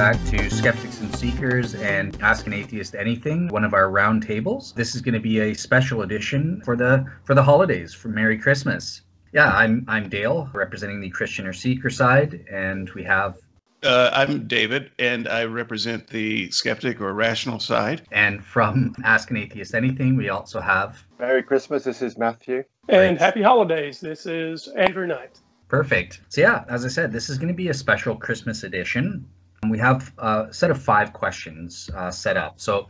[0.00, 4.72] back to Skeptics and Seekers and Ask an Atheist Anything, one of our round tables.
[4.72, 8.38] This is going to be a special edition for the for the holidays for Merry
[8.38, 9.02] Christmas.
[9.32, 13.36] Yeah, I'm I'm Dale, representing the Christian or Seeker side, and we have
[13.82, 18.02] Uh, I'm David, and I represent the skeptic or rational side.
[18.12, 21.84] and from Ask an Atheist Anything, we also have Merry Christmas.
[21.84, 22.64] This is Matthew.
[22.90, 23.98] And happy holidays.
[24.00, 25.38] This is Andrew Knight.
[25.68, 26.20] Perfect.
[26.28, 29.26] So yeah, as I said, this is going to be a special Christmas edition.
[29.62, 32.60] And we have a set of five questions uh, set up.
[32.60, 32.88] So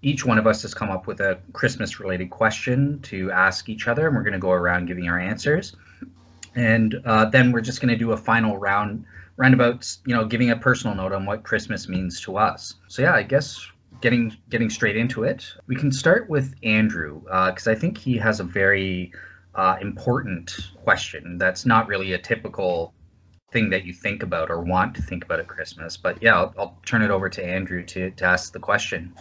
[0.00, 4.06] each one of us has come up with a Christmas-related question to ask each other,
[4.06, 5.76] and we're going to go around giving our answers.
[6.54, 9.04] And uh, then we're just going to do a final round,
[9.40, 12.74] roundabout, you know, giving a personal note on what Christmas means to us.
[12.88, 13.66] So yeah, I guess
[14.02, 18.40] getting getting straight into it, we can start with Andrew because I think he has
[18.40, 19.12] a very
[19.54, 20.52] uh, important
[20.84, 22.92] question that's not really a typical
[23.50, 25.96] thing that you think about or want to think about at Christmas.
[25.96, 29.12] But yeah, I'll, I'll turn it over to Andrew to, to ask the question.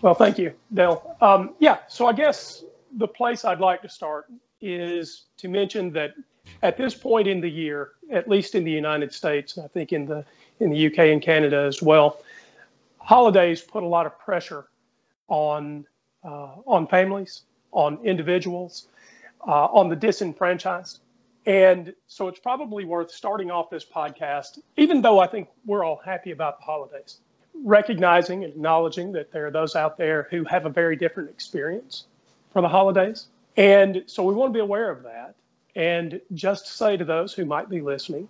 [0.00, 1.16] Well, thank you, Dale.
[1.20, 2.64] Um, yeah, so I guess
[2.96, 4.26] the place I'd like to start
[4.62, 6.12] is to mention that
[6.62, 9.92] at this point in the year, at least in the United States, and I think
[9.92, 10.24] in the
[10.60, 12.20] in the UK and Canada as well,
[12.98, 14.66] holidays put a lot of pressure
[15.28, 15.86] on
[16.24, 18.88] uh, on families, on individuals,
[19.46, 21.00] uh, on the disenfranchised.
[21.44, 26.00] And so it's probably worth starting off this podcast, even though I think we're all
[26.04, 27.18] happy about the holidays,
[27.64, 32.04] recognizing and acknowledging that there are those out there who have a very different experience
[32.52, 33.26] for the holidays.
[33.56, 35.34] And so we want to be aware of that.
[35.74, 38.28] And just to say to those who might be listening,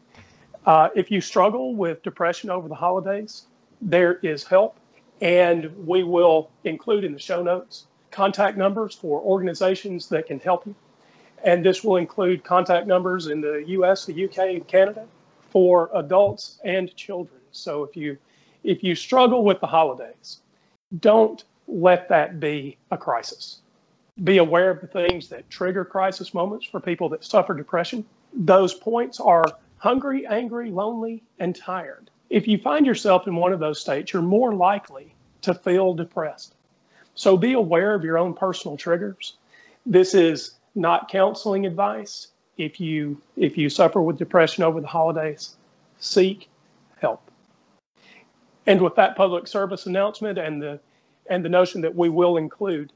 [0.66, 3.46] uh, if you struggle with depression over the holidays,
[3.80, 4.76] there is help.
[5.20, 10.66] And we will include in the show notes contact numbers for organizations that can help
[10.66, 10.74] you.
[11.44, 15.06] And this will include contact numbers in the US, the UK, and Canada
[15.50, 17.40] for adults and children.
[17.50, 18.16] So if you
[18.62, 20.40] if you struggle with the holidays,
[21.00, 23.61] don't let that be a crisis.
[24.22, 28.04] Be aware of the things that trigger crisis moments for people that suffer depression.
[28.34, 29.44] Those points are
[29.78, 32.10] hungry, angry, lonely, and tired.
[32.30, 36.54] If you find yourself in one of those states, you're more likely to feel depressed.
[37.14, 39.36] So be aware of your own personal triggers.
[39.84, 42.28] This is not counseling advice.
[42.56, 45.56] If you if you suffer with depression over the holidays,
[45.98, 46.48] seek
[47.00, 47.30] help.
[48.66, 50.80] And with that public service announcement and the
[51.28, 52.92] and the notion that we will include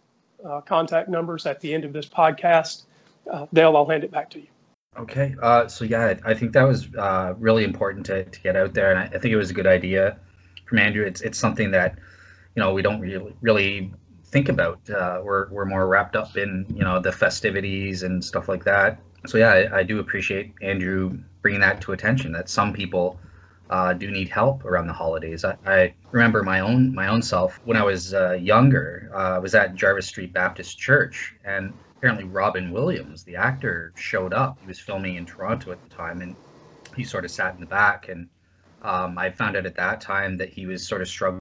[0.47, 2.83] uh, contact numbers at the end of this podcast,
[3.31, 4.47] uh, Dale, I'll hand it back to you.
[4.97, 5.35] Okay.
[5.43, 8.91] Uh, so yeah, I think that was uh, really important to, to get out there,
[8.91, 10.19] and I, I think it was a good idea
[10.67, 11.05] from Andrew.
[11.05, 11.99] It's it's something that
[12.55, 13.93] you know we don't really really
[14.25, 14.89] think about.
[14.89, 18.99] Uh, we're we're more wrapped up in you know the festivities and stuff like that.
[19.27, 22.33] So yeah, I, I do appreciate Andrew bringing that to attention.
[22.33, 23.21] That some people
[23.71, 25.45] uh, do need help around the holidays.
[25.45, 29.11] I, I remember my own my own self when I was uh, younger.
[29.15, 34.33] Uh, I was at Jarvis Street Baptist Church, and apparently Robin Williams, the actor, showed
[34.33, 34.59] up.
[34.61, 36.37] He was filming in Toronto at the time, and
[36.97, 38.09] he sort of sat in the back.
[38.09, 38.29] And
[38.83, 41.41] um, I found out at that time that he was sort of struggling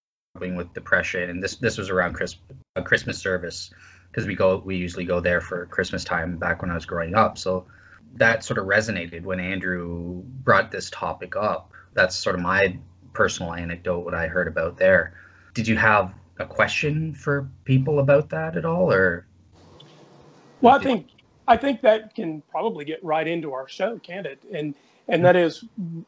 [0.56, 2.35] with depression, and this this was around Chris,
[2.75, 3.72] a Christmas service
[4.09, 7.16] because we go we usually go there for Christmas time back when I was growing
[7.16, 7.38] up.
[7.38, 7.68] So
[8.16, 11.72] that sort of resonated when Andrew brought this topic up.
[11.96, 12.78] That's sort of my
[13.14, 15.14] personal anecdote what I heard about there.
[15.56, 19.26] Did you have a question for people about that at all, or?
[20.62, 21.08] Well, I think
[21.48, 24.44] I think that can probably get right into our show, can't it?
[24.54, 24.76] And
[25.08, 25.64] and that is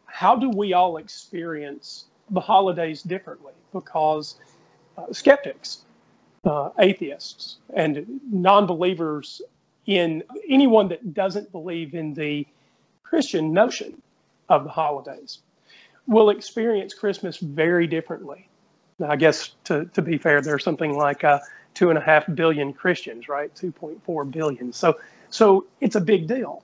[0.05, 3.53] how do we all experience the holidays differently?
[3.71, 4.35] Because
[4.97, 5.85] uh, skeptics,
[6.43, 9.41] uh, atheists, and non-believers
[9.85, 12.45] in anyone that doesn't believe in the
[13.03, 14.01] Christian notion
[14.49, 15.39] of the holidays
[16.07, 18.47] will experience Christmas very differently.
[18.99, 21.39] Now, I guess to, to be fair, there's something like uh,
[21.73, 23.53] two and a half billion Christians, right?
[23.53, 24.73] 2.4 billion.
[24.73, 24.99] So,
[25.29, 26.63] so it's a big deal.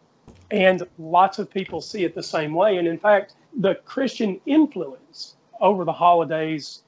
[0.50, 2.78] And lots of people see it the same way.
[2.78, 6.82] And in fact, the Christian influence over the holidays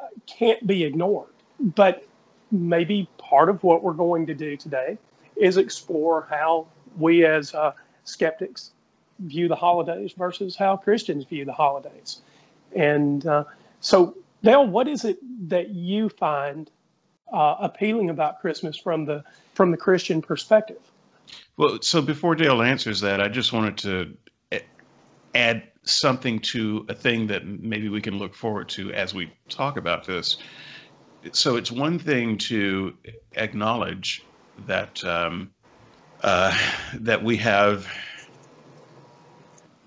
[0.00, 1.30] uh, can't be ignored.
[1.60, 2.06] But
[2.50, 4.98] maybe part of what we're going to do today
[5.36, 6.66] is explore how
[6.98, 7.72] we as uh,
[8.04, 8.72] skeptics
[9.20, 12.20] view the holidays versus how Christians view the holidays.
[12.74, 13.44] And uh,
[13.80, 15.18] so, Dale, what is it
[15.48, 16.70] that you find
[17.32, 19.24] uh, appealing about Christmas from the
[19.54, 20.80] from the Christian perspective?
[21.56, 24.16] Well, so before Dale answers that, I just wanted to
[25.34, 29.76] add something to a thing that maybe we can look forward to as we talk
[29.76, 30.38] about this.
[31.32, 32.94] so it's one thing to
[33.36, 34.24] acknowledge
[34.66, 35.50] that um,
[36.22, 36.56] uh,
[36.94, 37.86] that we have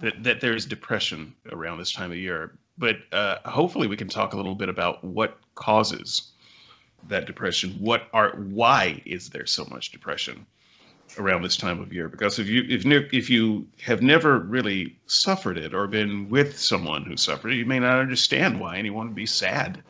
[0.04, 4.34] that that there's depression around this time of year, but uh, hopefully we can talk
[4.34, 6.34] a little bit about what causes
[7.08, 7.72] that depression.
[7.80, 10.46] What are why is there so much depression
[11.18, 12.10] around this time of year?
[12.10, 17.06] Because if you if if you have never really suffered it or been with someone
[17.06, 19.82] who suffered it, you may not understand why anyone would be sad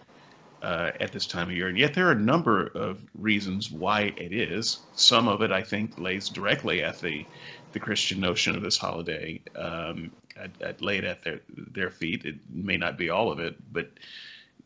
[0.61, 1.69] uh, at this time of year.
[1.69, 4.79] And yet there are a number of reasons why it is.
[4.93, 7.25] Some of it, I think, lays directly at the
[7.73, 9.41] the Christian notion of this holiday.
[9.55, 10.11] Um,
[10.41, 12.25] I'd, I'd lay it at their their feet.
[12.25, 13.89] It may not be all of it, but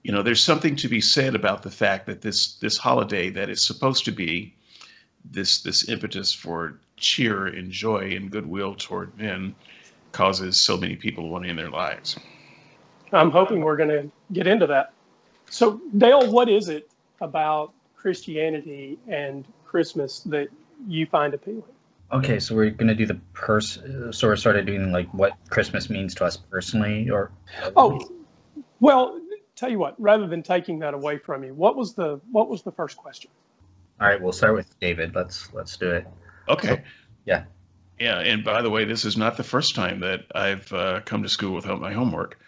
[0.04, 3.50] you know, there's something to be said about the fact that this this holiday that
[3.50, 4.54] is supposed to be
[5.32, 9.56] this this impetus for cheer and joy and goodwill toward men
[10.12, 12.18] causes so many people wanting in their lives.
[13.14, 14.94] I'm hoping we're going to get into that.
[15.50, 16.90] So, Dale, what is it
[17.22, 20.50] about Christianity and Christmas that
[20.88, 21.64] you find appealing?
[22.12, 23.80] Okay, so we're gonna do the pers.
[24.12, 27.32] So we're sort of doing like what Christmas means to us personally, or
[27.76, 28.00] oh,
[28.80, 29.20] well,
[29.56, 30.00] tell you what.
[30.00, 33.30] Rather than taking that away from you, what was the what was the first question?
[34.00, 35.16] All right, we'll start with David.
[35.16, 36.08] Let's let's do it.
[36.48, 36.68] Okay.
[36.68, 36.78] So,
[37.26, 37.44] yeah.
[38.00, 41.24] Yeah, and by the way, this is not the first time that I've uh, come
[41.24, 42.40] to school without my homework.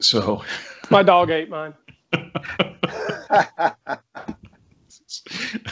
[0.00, 0.42] So.
[0.90, 1.74] my dog ate mine.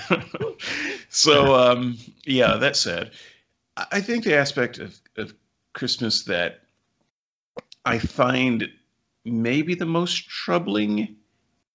[1.08, 3.12] so um, yeah, that said,
[3.92, 5.34] I think the aspect of, of
[5.72, 6.60] Christmas that
[7.84, 8.68] I find
[9.24, 11.16] maybe the most troubling,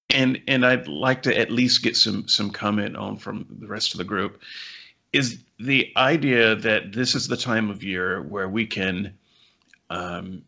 [0.09, 3.93] and and I'd like to at least get some some comment on from the rest
[3.93, 4.41] of the group,
[5.13, 9.17] is the idea that this is the time of year where we can
[9.89, 10.43] um,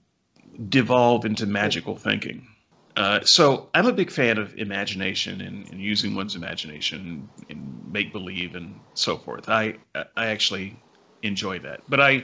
[0.69, 2.47] devolve into magical thinking.
[2.95, 8.13] Uh, so I'm a big fan of imagination and, and using one's imagination and make
[8.13, 9.49] believe and so forth.
[9.49, 9.75] I
[10.15, 10.81] I actually
[11.21, 12.23] enjoy that, but I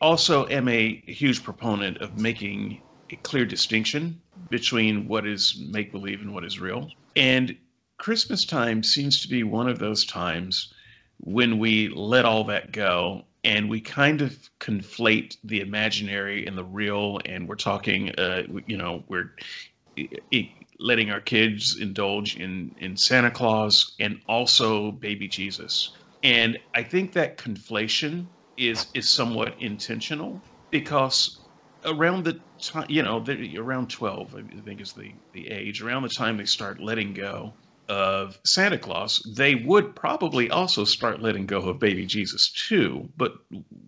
[0.00, 6.20] also am a huge proponent of making a clear distinction between what is make believe
[6.20, 6.90] and what is real.
[7.16, 7.56] And
[7.98, 10.72] Christmas time seems to be one of those times
[11.18, 16.64] when we let all that go and we kind of conflate the imaginary and the
[16.64, 19.30] real and we're talking uh, you know we're
[20.78, 25.96] letting our kids indulge in in Santa Claus and also baby Jesus.
[26.22, 30.40] And I think that conflation is is somewhat intentional
[30.70, 31.40] because
[31.84, 33.24] around the time you know
[33.56, 37.52] around 12 i think is the the age around the time they start letting go
[37.88, 43.34] of santa claus they would probably also start letting go of baby jesus too but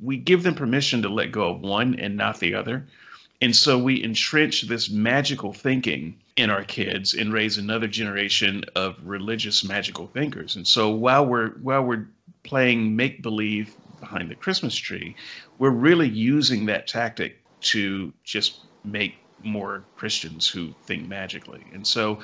[0.01, 2.87] we give them permission to let go of one and not the other
[3.41, 8.97] and so we entrench this magical thinking in our kids and raise another generation of
[9.03, 10.57] religious magical thinkers.
[10.57, 12.09] And so while we're while we're
[12.43, 15.15] playing make believe behind the Christmas tree,
[15.59, 21.65] we're really using that tactic to just make more Christians who think magically.
[21.73, 22.21] And so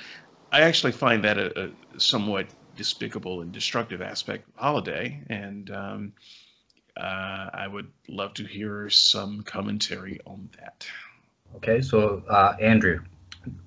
[0.52, 2.46] I actually find that a, a somewhat
[2.76, 5.20] despicable and destructive aspect of holiday.
[5.28, 6.12] And um,
[6.96, 10.86] uh, I would love to hear some commentary on that.
[11.56, 13.00] Okay, so uh, Andrew,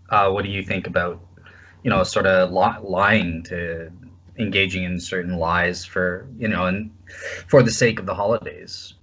[0.09, 1.21] uh, what do you think about,
[1.83, 3.91] you know, sort of li- lying to
[4.37, 6.91] engaging in certain lies for, you know, and
[7.48, 8.93] for the sake of the holidays?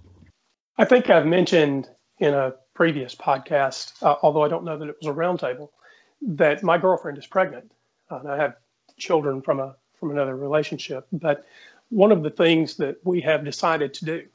[0.77, 4.95] I think I've mentioned in a previous podcast, uh, although I don't know that it
[5.01, 5.69] was a roundtable,
[6.21, 7.71] that my girlfriend is pregnant,
[8.09, 8.55] uh, and I have
[8.97, 11.05] children from a from another relationship.
[11.11, 11.45] But
[11.91, 14.25] one of the things that we have decided to do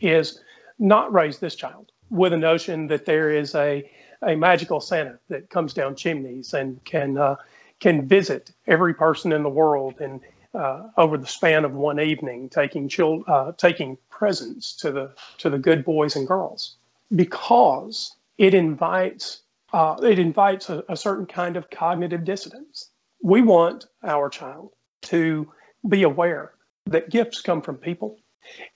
[0.00, 0.40] is
[0.78, 3.90] not raise this child with a notion that there is a
[4.22, 7.36] a magical Santa that comes down chimneys and can uh,
[7.80, 10.20] can visit every person in the world and
[10.54, 15.50] uh, over the span of one evening, taking chil- uh, taking presents to the to
[15.50, 16.76] the good boys and girls,
[17.14, 22.90] because it invites uh, it invites a, a certain kind of cognitive dissonance.
[23.22, 24.70] We want our child
[25.02, 25.50] to
[25.88, 26.53] be aware
[26.86, 28.18] that gifts come from people,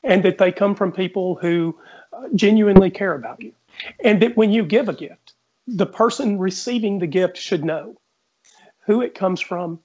[0.03, 1.79] and that they come from people who
[2.13, 3.53] uh, genuinely care about you.
[4.03, 5.35] And that when you give a gift,
[5.67, 8.01] the person receiving the gift should know
[8.87, 9.81] who it comes from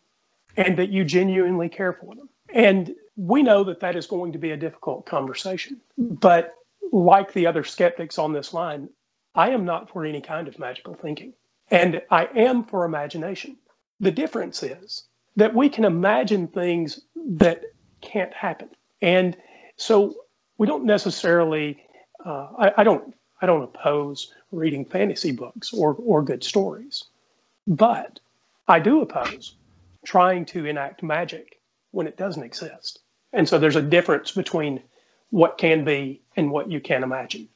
[0.55, 2.29] and that you genuinely care for them.
[2.49, 5.81] And we know that that is going to be a difficult conversation.
[5.97, 6.53] But
[6.91, 8.89] like the other skeptics on this line,
[9.35, 11.33] I am not for any kind of magical thinking.
[11.69, 13.57] And I am for imagination.
[13.99, 15.03] The difference is
[15.35, 17.63] that we can imagine things that
[18.03, 18.69] can't happen.
[19.01, 19.36] And
[19.77, 20.15] so
[20.57, 21.83] we don't necessarily
[22.25, 27.05] uh, I, I, don't I don't oppose reading fantasy books or or good stories,
[27.67, 28.19] but
[28.67, 29.55] I do oppose
[30.05, 31.60] trying to enact magic
[31.91, 33.00] when it doesn't exist.
[33.33, 34.81] And so there's a difference between
[35.31, 37.48] what can be and what you can imagine.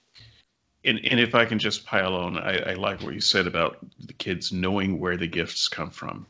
[0.84, 3.78] And, and if I can just pile on, I, I like what you said about
[4.00, 6.26] the kids knowing where the gifts come from.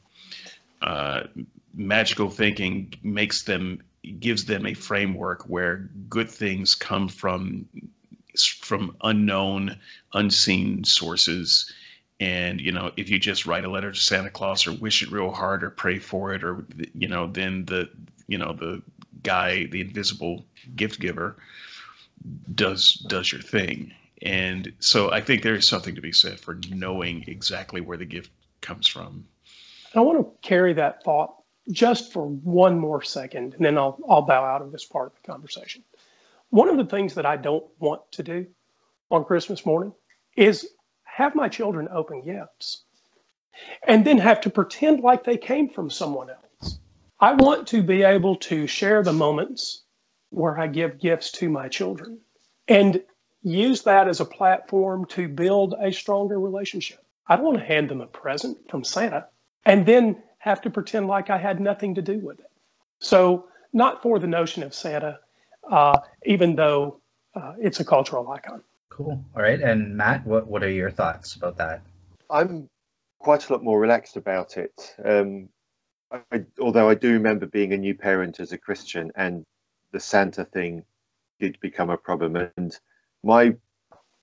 [0.82, 1.24] Uh,
[1.74, 7.68] magical thinking makes them gives them a framework where good things come from
[8.62, 9.78] from unknown,
[10.14, 11.72] unseen sources.
[12.20, 15.12] And you know, if you just write a letter to Santa Claus or wish it
[15.12, 17.90] real hard or pray for it, or you know, then the
[18.28, 18.82] you know the
[19.24, 20.46] guy, the invisible
[20.76, 21.36] gift giver,
[22.56, 23.92] does does your thing.
[24.24, 28.06] And so I think there is something to be said for knowing exactly where the
[28.06, 29.26] gift comes from.
[29.94, 31.37] I want to carry that thought
[31.72, 35.14] just for one more second, and then I'll, I'll bow out of this part of
[35.22, 35.84] the conversation.
[36.50, 38.48] One of the things that I don't want to do
[39.12, 39.94] on Christmas morning
[40.36, 40.68] is
[41.04, 42.84] have my children open gifts
[43.88, 46.80] and then have to pretend like they came from someone else.
[47.20, 49.84] I want to be able to share the moments
[50.30, 52.20] where I give gifts to my children
[52.68, 53.02] and
[53.42, 57.04] use that as a platform to build a stronger relationship.
[57.28, 59.26] I don't want to hand them a present from Santa
[59.66, 62.52] and then have to pretend like I had nothing to do with it.
[63.00, 65.20] So, not for the notion of Santa,
[65.70, 67.00] uh, even though
[67.36, 68.64] uh, it's a cultural icon.
[68.90, 69.24] Cool.
[69.36, 69.62] All right.
[69.62, 71.82] And Matt, what, what are your thoughts about that?
[72.30, 72.70] I'm
[73.20, 74.96] quite a lot more relaxed about it.
[75.04, 75.50] Um,
[76.32, 79.46] I, although I do remember being a new parent as a Christian and
[79.92, 80.84] the Santa thing
[81.40, 82.50] did become a problem.
[82.58, 82.78] And
[83.24, 83.56] my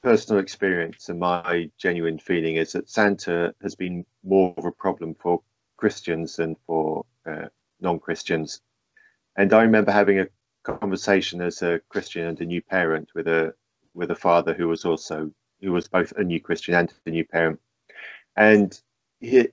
[0.03, 5.15] personal experience and my genuine feeling is that Santa has been more of a problem
[5.15, 5.43] for
[5.77, 7.47] Christians than for uh,
[7.81, 8.61] non-Christians.
[9.37, 10.29] And I remember having a
[10.63, 13.55] conversation as a Christian and a new parent with a
[13.95, 17.25] with a father who was also who was both a new Christian and a new
[17.25, 17.61] parent,
[18.37, 18.81] and
[19.21, 19.49] he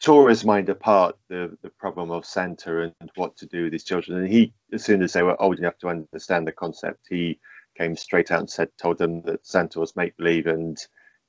[0.00, 3.84] tore his mind apart the the problem of Santa and what to do with his
[3.84, 4.18] children.
[4.18, 7.38] And he, as soon as they were old enough to understand the concept, he
[7.76, 10.78] came straight out and said, told them that Santa was make believe and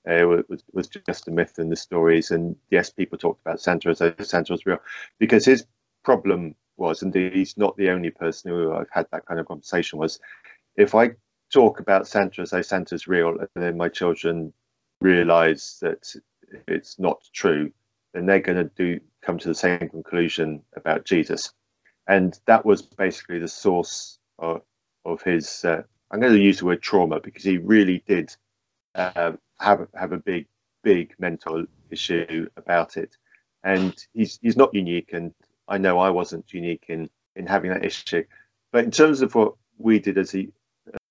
[0.07, 2.31] uh, was was just a myth in the stories.
[2.31, 4.79] And yes, people talked about Santa as though Santa was real,
[5.19, 5.65] because his
[6.03, 9.99] problem was, and he's not the only person who I've had that kind of conversation
[9.99, 10.19] was,
[10.75, 11.11] if I
[11.51, 14.53] talk about Santa as though Santa's real, and then my children
[15.01, 16.13] realise that
[16.67, 17.71] it's not true,
[18.13, 21.51] then they're going to do come to the same conclusion about Jesus,
[22.07, 24.61] and that was basically the source of
[25.05, 25.65] of his.
[25.65, 28.33] Uh, I'm going to use the word trauma because he really did
[28.97, 30.47] uh, have have a big
[30.83, 33.15] big mental issue about it,
[33.63, 35.33] and he's he's not unique, and
[35.67, 38.23] I know I wasn't unique in in having that issue,
[38.71, 40.47] but in terms of what we did as a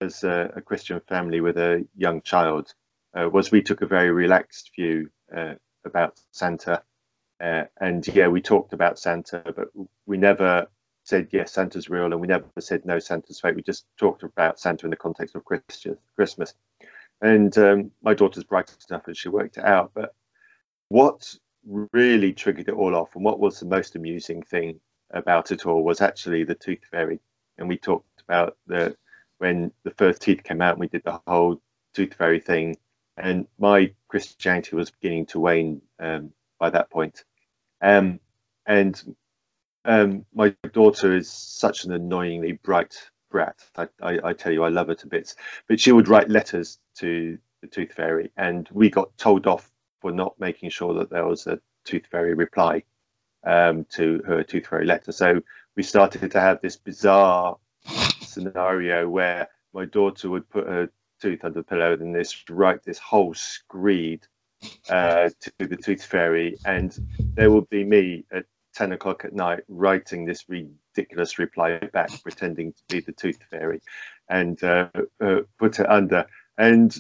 [0.00, 2.75] as a, a Christian family with a young child,
[3.14, 6.83] uh, was we took a very relaxed view uh, about Santa,
[7.40, 9.69] uh, and yeah, we talked about Santa, but
[10.07, 10.66] we never
[11.05, 13.55] said yes, Santa's real, and we never said no, Santa's fake.
[13.55, 16.55] We just talked about Santa in the context of Christian, Christmas.
[17.20, 19.92] And um, my daughter's bright enough and she worked it out.
[19.94, 20.14] But
[20.88, 24.80] what really triggered it all off and what was the most amusing thing
[25.11, 27.20] about it all was actually the tooth fairy.
[27.58, 28.96] And we talked about the
[29.38, 31.61] when the first teeth came out we did the whole
[31.94, 32.76] tooth fairy thing.
[33.16, 37.25] And my Christianity was beginning to wane um, by that point.
[37.80, 38.20] Um,
[38.66, 39.16] and
[39.85, 42.94] um, my daughter is such an annoyingly bright
[43.30, 43.56] brat.
[43.76, 45.37] I, I, I, tell you, I love her to bits.
[45.68, 50.12] But she would write letters to the Tooth Fairy, and we got told off for
[50.12, 52.82] not making sure that there was a Tooth Fairy reply
[53.44, 55.12] um, to her Tooth Fairy letter.
[55.12, 55.40] So
[55.76, 57.56] we started to have this bizarre
[58.20, 62.98] scenario where my daughter would put her tooth under the pillow and this write this
[62.98, 64.26] whole screed
[64.90, 66.98] uh, to the Tooth Fairy, and
[67.34, 68.44] there would be me at
[68.76, 73.80] 10 o'clock at night writing this ridiculous reply back, pretending to be the tooth fairy,
[74.28, 74.88] and uh,
[75.20, 76.26] uh, put it under.
[76.58, 76.96] And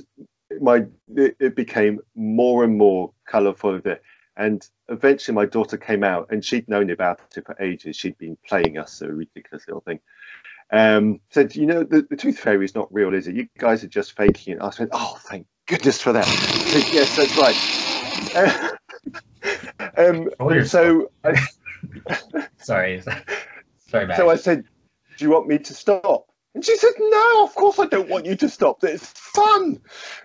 [0.60, 4.02] my it, it became more and more colourful of it.
[4.36, 7.96] And eventually, my daughter came out, and she'd known about it for ages.
[7.96, 10.00] She'd been playing us a ridiculous little thing.
[10.72, 13.36] Um, said, you know, the, the tooth fairy is not real, is it?
[13.36, 14.62] You guys are just faking it.
[14.62, 16.26] I said, oh, thank goodness for that.
[16.26, 18.72] Said, yes, that's right.
[19.96, 20.30] um,
[20.66, 21.10] so.
[22.58, 23.00] Sorry.
[23.88, 24.16] Sorry, Matt.
[24.16, 24.64] So I said,
[25.16, 26.28] Do you want me to stop?
[26.56, 28.82] And she said, No, of course I don't want you to stop.
[28.82, 29.78] It's fun.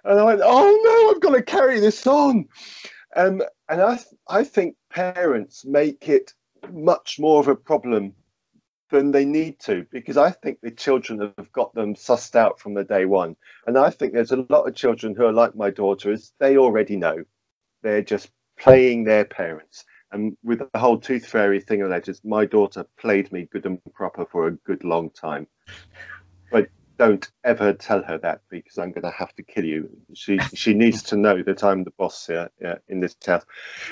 [0.06, 2.48] And I went, Oh no, I've got to carry this on.
[3.18, 6.34] Um, and I, I think parents make it
[6.72, 8.14] much more of a problem
[8.92, 12.76] than they need to because I think the children have got them sussed out from
[12.76, 13.36] the day one.
[13.68, 16.96] And I think there's a lot of children who are like my daughter, they already
[16.96, 17.26] know.
[17.84, 22.86] They're just playing their parents And with the whole tooth fairy thing alleged, my daughter
[22.98, 25.48] played me good and proper for a good long time.
[26.52, 26.68] But
[26.98, 29.90] don't ever tell her that because I'm going to have to kill you.
[30.14, 33.44] She she needs to know that I'm the boss here yeah, in this house.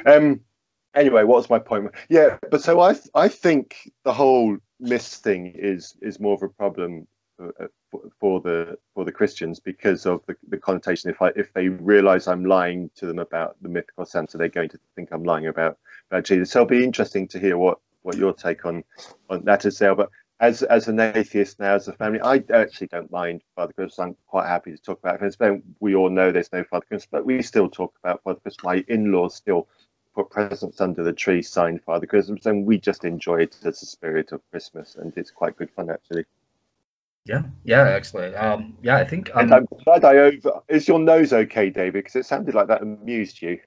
[0.05, 0.41] Um,
[0.93, 1.91] anyway, what was my point?
[2.09, 6.49] Yeah, but so I I think the whole myth thing is is more of a
[6.49, 7.07] problem
[7.41, 11.09] uh, for, for the for the Christians because of the, the connotation.
[11.09, 14.69] If I if they realise I'm lying to them about the mythical Santa, they're going
[14.69, 15.77] to think I'm lying about
[16.11, 16.51] about Jesus.
[16.51, 18.83] So it'll be interesting to hear what what your take on
[19.29, 19.95] on that is there.
[19.95, 23.99] But as as an atheist now, as a family, I actually don't mind Father Christmas.
[23.99, 25.63] I'm quite happy to talk about it.
[25.79, 28.63] We all know there's no Father Christmas, but we still talk about Father Christmas.
[28.63, 29.67] My in-laws still
[30.15, 33.85] put presents under the tree, signed Father Christmas, and we just enjoy it as a
[33.85, 36.25] spirit of Christmas, and it's quite good fun actually.
[37.25, 38.35] Yeah, yeah, excellent.
[38.35, 39.29] Um, yeah, I think.
[39.35, 40.61] Um, and I'm glad I over.
[40.67, 41.93] Is your nose okay, David?
[41.93, 43.59] Because it sounded like that amused you.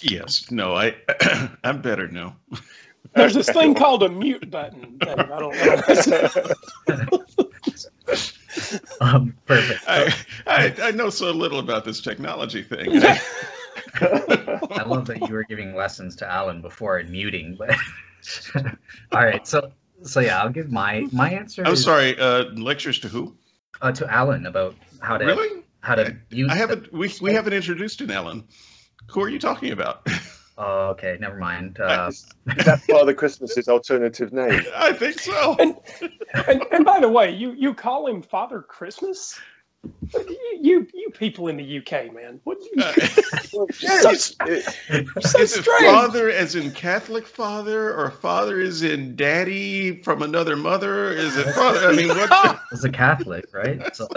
[0.00, 0.50] Yes.
[0.50, 0.94] No, I.
[1.64, 2.36] I'm better now.
[3.14, 4.98] There's this thing called a mute button.
[4.98, 5.18] Dave.
[5.18, 5.54] I don't
[6.88, 7.24] know.
[9.00, 9.84] um, perfect.
[9.88, 10.14] I,
[10.46, 13.02] I, I know so little about this technology thing.
[14.00, 17.74] I love that you were giving lessons to Alan before and muting, but
[19.12, 19.46] all right.
[19.46, 19.72] So
[20.02, 21.62] so yeah, I'll give my my answer.
[21.64, 22.18] I'm is, sorry.
[22.18, 23.36] Uh, lectures to who?
[23.80, 26.50] Uh, to Alan about how to really how to use.
[26.50, 26.92] I haven't.
[26.92, 28.44] We we haven't introduced an Alan.
[29.10, 30.06] Who are you talking about?
[30.60, 31.78] Oh, okay, never mind.
[31.78, 32.10] Uh,
[32.56, 34.62] Is that Father Christmas's alternative name?
[34.76, 35.56] I think so.
[35.60, 35.76] And,
[36.48, 39.38] and and by the way, you you call him Father Christmas?
[40.60, 42.40] You you people in the UK, man.
[42.42, 42.58] What?
[42.76, 42.92] Uh,
[43.44, 44.36] so, is,
[45.20, 50.56] so is it father as in Catholic father, or father as in daddy from another
[50.56, 51.12] mother?
[51.12, 51.88] Is it father?
[51.88, 52.60] I mean, what?
[52.72, 53.94] as a Catholic, right?
[53.94, 54.08] So,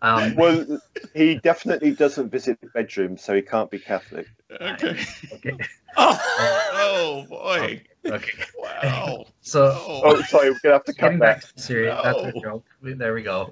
[0.00, 0.80] um, Well,
[1.14, 4.26] he definitely doesn't visit bedrooms, so he can't be Catholic.
[4.50, 4.98] Okay.
[5.34, 5.56] okay,
[5.96, 6.18] Oh
[6.74, 7.82] oh boy!
[8.06, 8.44] okay.
[8.58, 9.26] Wow.
[9.40, 10.02] So Oh.
[10.04, 12.66] Oh, sorry, we're gonna have to cut getting back to the serious, that's a joke.
[12.82, 13.50] There we go.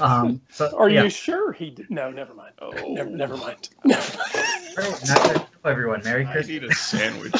[0.00, 1.02] um, so Are yeah.
[1.02, 1.70] you sure he?
[1.70, 1.90] Did?
[1.90, 2.54] No, never mind.
[2.60, 2.70] Oh.
[2.94, 3.68] Never, never mind.
[3.84, 4.78] Never mind.
[4.78, 6.48] All right, everyone, Merry I Christmas.
[6.48, 7.34] need a sandwich.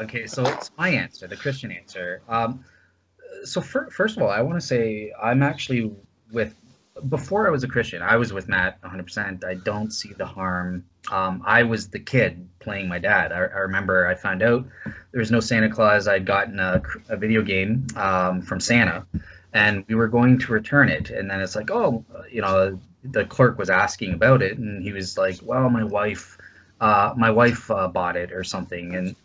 [0.00, 2.20] Okay, so it's my answer, the Christian answer.
[2.28, 2.64] Um,
[3.44, 5.90] so fir- first of all, I want to say I'm actually
[6.32, 6.54] with.
[7.08, 9.44] Before I was a Christian, I was with Matt 100%.
[9.44, 10.84] I don't see the harm.
[11.10, 13.32] Um, I was the kid playing my dad.
[13.32, 16.06] I, I remember I found out there was no Santa Claus.
[16.06, 19.04] I'd gotten a, a video game um, from Santa,
[19.52, 21.10] and we were going to return it.
[21.10, 24.92] And then it's like, oh, you know, the clerk was asking about it, and he
[24.92, 26.38] was like, well, my wife,
[26.80, 29.16] uh, my wife uh, bought it or something, and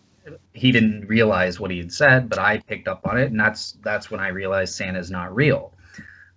[0.54, 3.74] he didn't realize what he had said, but I picked up on it, and that's
[3.84, 5.74] that's when I realized Santa's not real.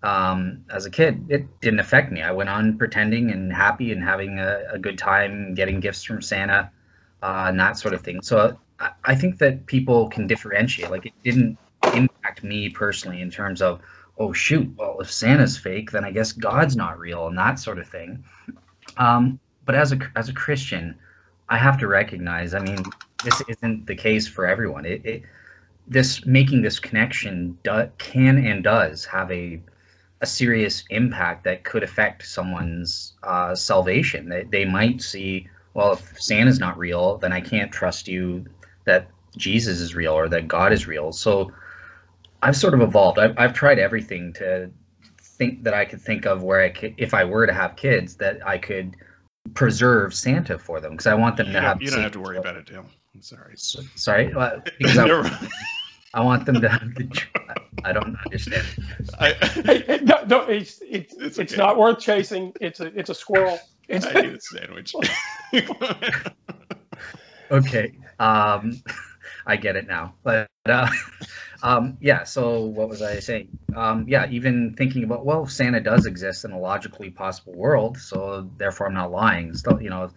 [0.03, 2.23] Um, as a kid, it didn't affect me.
[2.23, 6.21] I went on pretending and happy and having a, a good time, getting gifts from
[6.21, 6.71] Santa,
[7.23, 8.21] uh, and that sort of thing.
[8.23, 10.91] So I, I think that people can differentiate.
[10.91, 11.57] Like it didn't
[11.95, 13.81] impact me personally in terms of,
[14.19, 17.79] oh shoot, well if Santa's fake, then I guess God's not real and that sort
[17.79, 18.25] of thing.
[18.97, 20.97] Um, but as a as a Christian,
[21.49, 22.55] I have to recognize.
[22.55, 22.83] I mean,
[23.25, 24.85] this isn't the case for everyone.
[24.85, 25.23] It, it
[25.87, 29.61] this making this connection do, can and does have a
[30.23, 34.29] a serious impact that could affect someone's uh, salvation.
[34.29, 38.47] They, they might see, well, if Santa's not real, then I can't trust you
[38.85, 41.11] that Jesus is real or that God is real.
[41.13, 41.53] So
[42.43, 43.19] I've sort of evolved.
[43.19, 44.71] I've, I've tried everything to
[45.21, 48.15] think that I could think of where I could, if I were to have kids,
[48.17, 48.97] that I could
[49.55, 51.83] preserve Santa for them because I want them You to have.
[51.83, 52.87] you don't have to worry about it, Dale.
[53.15, 53.55] I'm sorry.
[53.57, 55.49] Sorry, uh, because I, Never mind.
[56.15, 57.23] I want them to have the.
[57.85, 58.67] I don't understand.
[59.19, 59.33] I,
[59.65, 61.57] Hey, hey, no, no, it's it's It's it's, okay.
[61.57, 62.53] not worth chasing.
[62.61, 63.59] It's a it's a squirrel.
[63.89, 64.95] It's, I need a sandwich.
[67.53, 68.83] Okay, um,
[69.47, 70.15] I get it now.
[70.23, 70.89] But uh,
[71.63, 73.49] um, yeah, so what was I saying?
[73.77, 78.49] Um, yeah, even thinking about well, Santa does exist in a logically possible world, so
[78.57, 79.55] therefore I'm not lying.
[79.55, 80.11] Stuff, you know,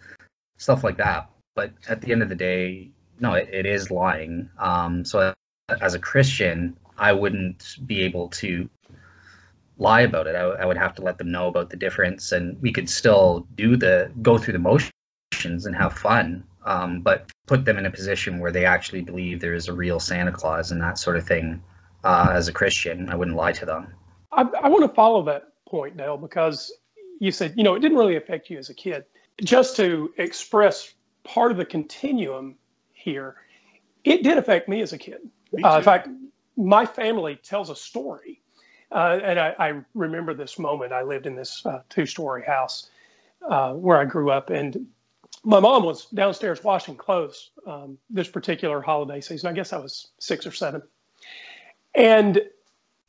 [0.57, 1.29] stuff like that.
[1.55, 4.49] But at the end of the day, no, it, it is lying.
[4.57, 5.33] Um, so
[5.81, 8.69] as a Christian, I wouldn't be able to
[9.77, 10.35] lie about it.
[10.35, 13.47] I, I would have to let them know about the difference, and we could still
[13.55, 17.91] do the go through the motions and have fun, um, but put them in a
[17.91, 21.27] position where they actually believe there is a real Santa Claus and that sort of
[21.27, 21.61] thing.
[22.03, 23.87] Uh, as a Christian, I wouldn't lie to them.
[24.31, 26.71] I, I want to follow that point, Dale, because
[27.19, 29.05] you said, you know, it didn't really affect you as a kid.
[29.43, 32.57] Just to express part of the continuum
[32.93, 33.37] here,
[34.03, 35.17] it did affect me as a kid.
[35.55, 36.09] Me Uh, in fact,
[36.57, 38.41] my family tells a story.
[38.91, 40.93] Uh, and I, I remember this moment.
[40.93, 42.89] I lived in this uh, two story house
[43.49, 44.49] uh, where I grew up.
[44.49, 44.87] And
[45.45, 49.49] my mom was downstairs washing clothes um, this particular holiday season.
[49.49, 50.81] I guess I was six or seven,
[51.93, 52.41] and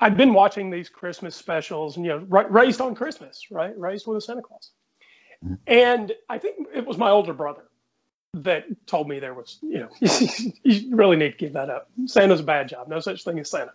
[0.01, 3.77] I'd been watching these Christmas specials, and you know, raised on Christmas, right?
[3.79, 4.71] Raised with a Santa Claus,
[5.45, 5.55] mm-hmm.
[5.67, 7.65] and I think it was my older brother
[8.43, 9.89] that told me there was, you know,
[10.63, 11.91] you really need to give that up.
[12.07, 12.89] Santa's a bad job.
[12.89, 13.73] No such thing as Santa.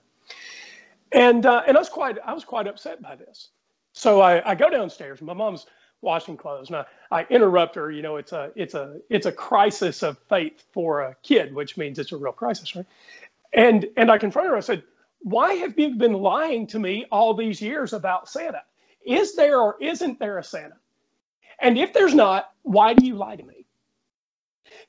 [1.12, 3.50] And uh, and I was quite I was quite upset by this.
[3.94, 5.22] So I, I go downstairs.
[5.22, 5.66] My mom's
[6.02, 7.92] washing clothes, and I, I interrupt her.
[7.92, 11.76] You know, it's a it's a it's a crisis of faith for a kid, which
[11.76, 12.86] means it's a real crisis, right?
[13.54, 14.56] And and I confront her.
[14.56, 14.84] I said,
[15.22, 18.62] "Why have you been lying to me all these years about Santa?
[19.06, 20.78] Is there or isn't there a Santa?
[21.60, 23.61] And if there's not, why do you lie to me?"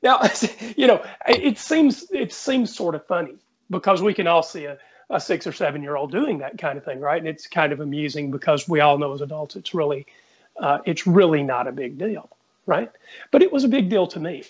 [0.02, 0.20] Now,
[0.76, 3.36] you know, it seems it seems sort of funny
[3.70, 4.78] because we can all see a
[5.10, 7.18] a six or seven year old doing that kind of thing, right?
[7.18, 10.06] And it's kind of amusing because we all know as adults it's really
[10.58, 12.30] uh, it's really not a big deal,
[12.66, 12.90] right?
[13.30, 14.44] But it was a big deal to me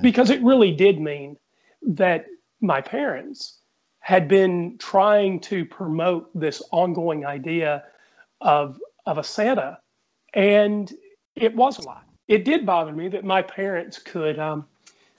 [0.00, 1.36] because it really did mean
[1.82, 2.26] that
[2.60, 3.58] my parents
[4.00, 7.84] had been trying to promote this ongoing idea
[8.40, 9.78] of of a Santa,
[10.34, 10.92] and
[11.34, 12.02] it was a lie.
[12.30, 14.64] It did bother me that my parents could um,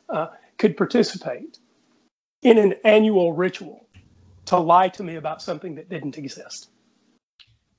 [0.07, 1.59] uh, could participate
[2.41, 3.85] in an annual ritual
[4.45, 6.69] to lie to me about something that didn't exist.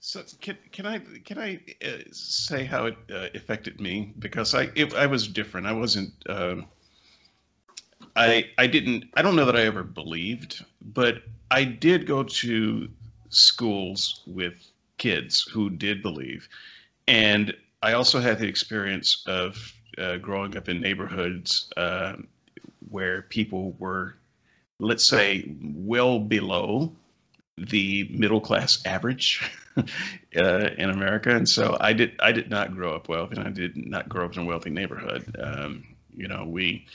[0.01, 4.69] So can can I can I uh, say how it uh, affected me because I
[4.75, 5.67] it, I was different.
[5.67, 6.13] I wasn't.
[6.29, 6.67] Um,
[8.15, 9.07] I I didn't.
[9.15, 12.87] I don't know that I ever believed, but I did go to
[13.31, 16.51] schools with kids who did believe,
[17.09, 22.15] and I also had the experience of uh, growing up in neighborhoods uh,
[22.89, 24.15] where people were
[24.83, 26.93] let's say, well below
[27.57, 29.83] the middle class average uh,
[30.77, 31.35] in America.
[31.35, 34.25] And so I did I did not grow up wealthy, and I did not grow
[34.25, 35.37] up in a wealthy neighborhood.
[35.41, 36.87] Um, you know, we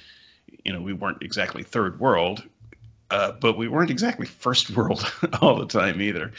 [0.63, 2.43] you know we weren't exactly third world.
[3.09, 5.09] Uh, but we weren't exactly first world
[5.41, 6.29] all the time either.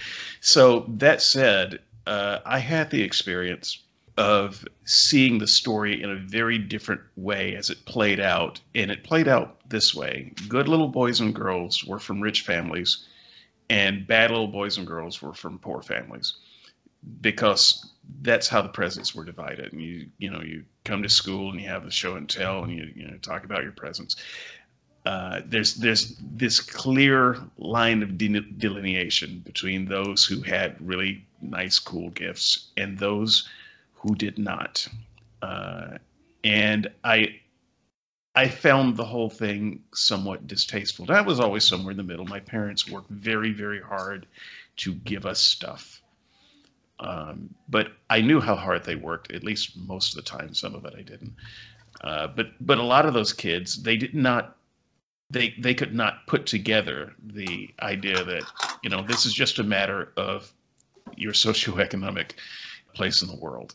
[0.42, 3.78] So that said, uh, I had the experience
[4.18, 8.61] of seeing the story in a very different way as it played out.
[8.74, 13.07] And it played out this way good little boys and girls were from rich families,
[13.70, 16.35] and bad little boys and girls were from poor families
[17.20, 19.72] because that's how the presents were divided.
[19.72, 22.64] And you, you know, you come to school and you have the show and tell
[22.64, 24.16] and you, you know, talk about your presents.
[25.07, 32.11] Uh, there's there's this clear line of delineation between those who had really nice, cool
[32.11, 33.48] gifts and those
[33.98, 34.87] who did not.
[35.42, 35.98] Uh,
[36.44, 37.40] and I
[38.34, 41.06] I found the whole thing somewhat distasteful.
[41.06, 42.24] That was always somewhere in the middle.
[42.24, 44.26] My parents worked very, very hard
[44.76, 46.00] to give us stuff.
[47.00, 50.54] Um, but I knew how hard they worked, at least most of the time.
[50.54, 51.34] Some of it I didn't.
[52.00, 54.56] Uh, but but a lot of those kids, they did not
[55.30, 58.44] they they could not put together the idea that
[58.82, 60.52] you know this is just a matter of
[61.16, 62.32] your socioeconomic
[62.94, 63.74] place in the world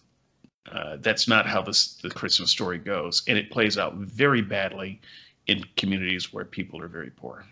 [0.71, 5.01] uh, that's not how this the Christmas story goes, and it plays out very badly
[5.47, 7.45] in communities where people are very poor.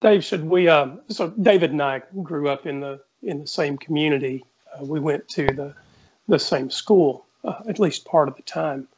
[0.00, 0.68] Dave, should we?
[0.68, 4.44] Um, so David and I grew up in the in the same community.
[4.74, 5.74] Uh, we went to the
[6.28, 8.88] the same school uh, at least part of the time.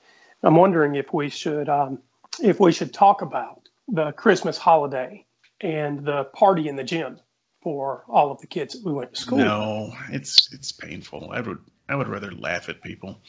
[0.42, 2.00] I'm wondering if we should um,
[2.42, 5.24] if we should talk about the Christmas holiday
[5.60, 7.20] and the party in the gym
[7.62, 9.38] for all of the kids that we went to school.
[9.38, 11.30] No, it's it's painful.
[11.32, 11.58] I would
[11.90, 13.20] I would rather laugh at people.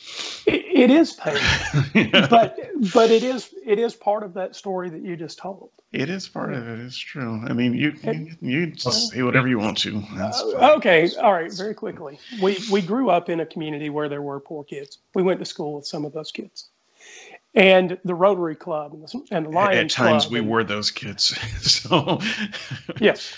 [0.45, 2.27] it, it is painful, yeah.
[2.27, 2.59] but
[2.93, 5.71] but it is it is part of that story that you just told.
[5.91, 6.79] It is part of it.
[6.79, 7.41] It's true.
[7.43, 10.03] I mean, you you, you say whatever you want to.
[10.15, 11.51] Uh, okay, all right.
[11.51, 14.99] Very quickly, we we grew up in a community where there were poor kids.
[15.15, 16.69] We went to school with some of those kids,
[17.55, 19.91] and the Rotary Club and the, and the Lions.
[19.91, 21.35] At times, Club we and, were those kids.
[21.61, 22.19] so
[22.99, 23.35] yes,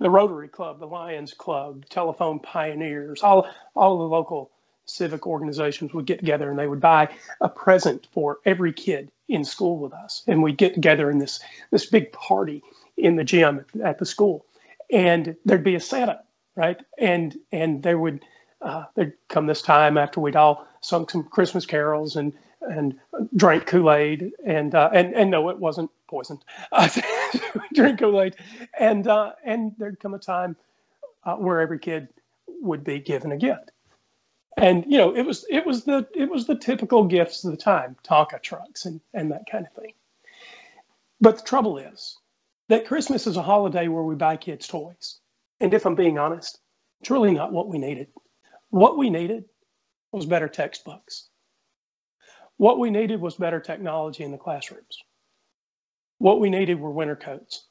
[0.00, 4.50] the Rotary Club, the Lions Club, Telephone Pioneers, all all the local
[4.86, 7.08] civic organizations would get together and they would buy
[7.40, 11.40] a present for every kid in school with us, and we'd get together in this
[11.70, 12.62] this big party
[12.96, 14.44] in the gym at the school,
[14.90, 16.20] and there'd be a Santa,
[16.56, 16.80] right?
[16.98, 18.24] And and there would
[18.62, 22.32] uh, there'd come this time after we'd all sung some Christmas carols and
[22.62, 22.98] and
[23.36, 26.44] drank Kool Aid and uh, and and no, it wasn't poisoned.
[27.74, 28.36] Drink Kool Aid,
[28.78, 30.56] and uh, and there'd come a time
[31.24, 32.08] uh, where every kid
[32.62, 33.72] would be given a gift,
[34.58, 37.58] and you know it was it was the it was the typical gifts of the
[37.58, 39.94] time, Tonka trucks and and that kind of thing.
[41.20, 42.18] But the trouble is
[42.68, 45.20] that Christmas is a holiday where we buy kids toys,
[45.60, 46.60] and if I'm being honest,
[47.00, 48.08] it's really not what we needed.
[48.70, 49.46] What we needed
[50.12, 51.24] was better textbooks
[52.56, 55.04] What we needed was better technology in the classrooms.
[56.20, 57.64] What we needed were winter coats.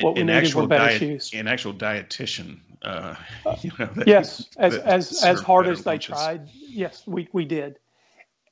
[0.00, 1.30] What we needed were better diet, shoes.
[1.34, 2.60] an actual dietitian.
[2.80, 3.14] Uh,
[3.60, 6.06] you know, that- Yes, as as as hard as they lunches.
[6.06, 7.78] tried, yes, we we did.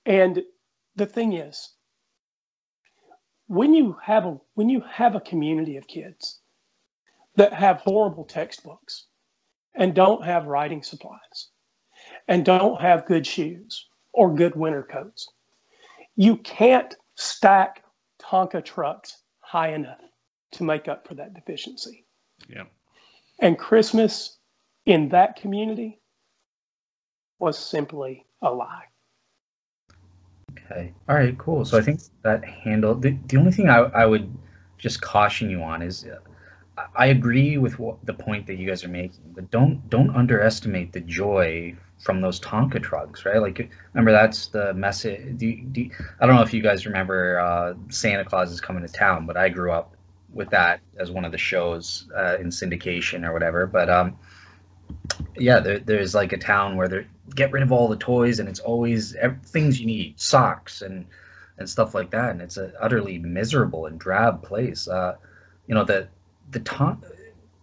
[0.04, 0.42] And
[0.96, 1.70] the thing is,
[3.46, 6.40] when you have a when you have a community of kids
[7.36, 9.06] that have horrible textbooks
[9.74, 11.48] and don't have writing supplies
[12.28, 15.26] and don't have good shoes or good winter coats,
[16.16, 17.81] you can't stack
[18.22, 20.00] Tonka trucks high enough
[20.52, 22.06] to make up for that deficiency.
[22.48, 22.64] Yeah.
[23.40, 24.38] And Christmas
[24.86, 26.00] in that community
[27.38, 28.84] was simply a lie.
[30.70, 30.92] Okay.
[31.08, 31.36] All right.
[31.38, 31.64] Cool.
[31.64, 32.94] So I think that handle.
[32.94, 34.32] The, the only thing I, I would
[34.78, 36.18] just caution you on is, uh,
[36.78, 40.14] I- I agree with what, the point that you guys are making, but don't don't
[40.14, 43.40] underestimate the joy from those Tonka trucks, right?
[43.40, 45.38] Like, remember that's the message.
[45.38, 45.88] Do, do,
[46.20, 49.36] I don't know if you guys remember uh, Santa Claus is coming to town, but
[49.36, 49.94] I grew up
[50.34, 53.66] with that as one of the shows uh, in syndication or whatever.
[53.66, 54.18] But um,
[55.36, 58.48] yeah, there, there's like a town where they get rid of all the toys and
[58.48, 61.06] it's always things you need, socks and
[61.58, 62.30] and stuff like that.
[62.30, 64.88] And it's an utterly miserable and drab place.
[64.88, 65.16] Uh,
[65.68, 66.08] you know the
[66.50, 67.00] the ton.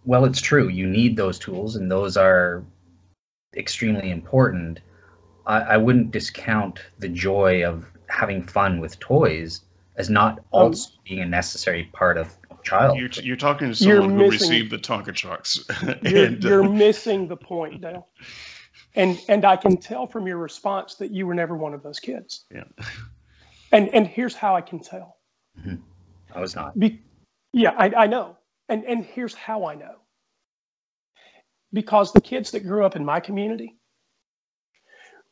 [0.06, 0.68] Well, it's true.
[0.68, 2.64] You need those tools, and those are
[3.56, 4.80] extremely important.
[5.46, 9.62] I, I wouldn't discount the joy of having fun with toys
[9.96, 12.98] as not also being a necessary part of child.
[12.98, 15.64] You're, you're talking to You're someone who received the Tonka trucks.
[16.02, 18.08] You're, and, uh, you're missing the point, Dale.
[18.94, 22.00] And and I can tell from your response that you were never one of those
[22.00, 22.44] kids.
[22.52, 22.64] Yeah.
[23.72, 25.18] And and here's how I can tell.
[26.34, 26.76] I was not.
[26.78, 27.00] Be,
[27.52, 28.36] yeah, I, I know.
[28.68, 29.96] And and here's how I know.
[31.72, 33.76] Because the kids that grew up in my community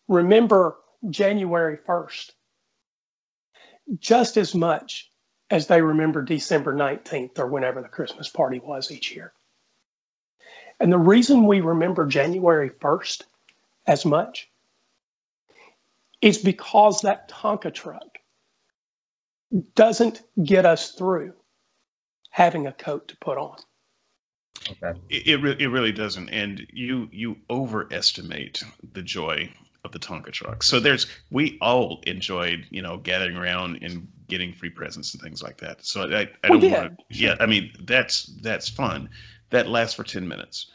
[0.07, 0.77] remember
[1.11, 2.33] January 1st
[3.99, 5.11] just as much
[5.51, 9.33] as they remember December 19th or whenever the Christmas party was each year.
[10.81, 13.23] And the reason we remember January 1st
[13.87, 14.51] as much
[16.21, 18.19] is because that Tonka truck
[19.75, 21.33] doesn't get us through
[22.31, 23.57] having a coat to put on.
[24.71, 24.99] Okay.
[25.09, 29.51] It it, re- it really doesn't, and you you overestimate the joy
[29.85, 30.63] of the Tonka truck.
[30.63, 35.43] So there's we all enjoyed you know gathering around and getting free presents and things
[35.43, 35.85] like that.
[35.85, 36.99] So I I don't want did.
[36.99, 39.09] to yeah I mean that's that's fun.
[39.51, 40.67] That lasts for ten minutes.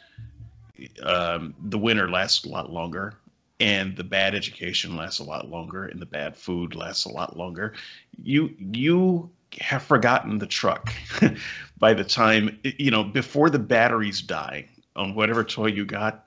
[1.02, 3.14] Um, the winter lasts a lot longer,
[3.60, 7.36] and the bad education lasts a lot longer, and the bad food lasts a lot
[7.36, 7.74] longer.
[8.22, 10.92] You you have forgotten the truck
[11.78, 16.26] by the time you know before the batteries die on whatever toy you got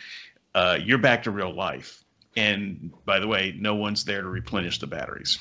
[0.54, 2.04] uh, you're back to real life
[2.36, 5.38] and by the way no one's there to replenish the batteries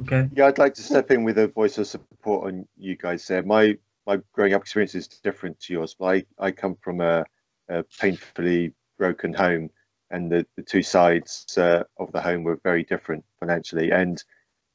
[0.00, 0.28] Okay.
[0.34, 3.42] Yeah, I'd like to step in with a voice of support on you guys there.
[3.42, 3.76] My
[4.06, 7.24] my growing up experience is different to yours, but I, I come from a,
[7.68, 9.70] a painfully broken home,
[10.10, 13.90] and the, the two sides uh, of the home were very different financially.
[13.90, 14.22] And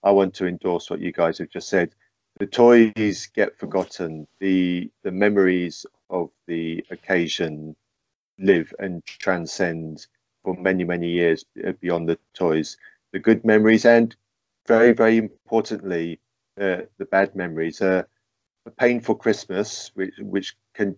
[0.06, 1.94] I want to endorse what you guys have just said.
[2.40, 4.28] The toys get forgotten.
[4.40, 7.76] The the memories of the occasion
[8.38, 10.06] live and transcend
[10.44, 12.78] for many many years uh, beyond the toys.
[13.14, 14.16] The good memories and
[14.68, 16.20] very, very importantly,
[16.60, 17.82] uh, the bad memories.
[17.82, 18.04] Uh,
[18.66, 20.96] a painful Christmas, which which can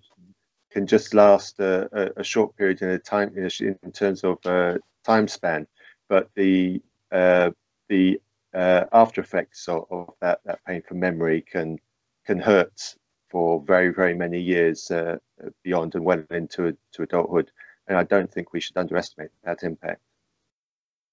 [0.72, 3.50] can just last a, a, short period in a time in,
[3.84, 5.66] in terms of uh, time span,
[6.10, 7.52] but the uh,
[7.90, 8.20] the
[8.58, 11.78] uh, after effects of, of that, that painful memory can
[12.26, 12.96] can hurt
[13.30, 15.18] for very very many years uh,
[15.64, 17.52] beyond and well into to adulthood,
[17.88, 20.02] and I don't think we should underestimate that impact.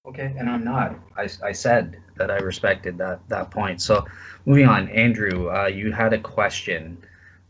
[0.06, 0.98] Okay, and I'm not.
[1.16, 3.82] I, I said that I respected that that point.
[3.82, 4.06] So,
[4.46, 6.98] moving on, Andrew, uh, you had a question.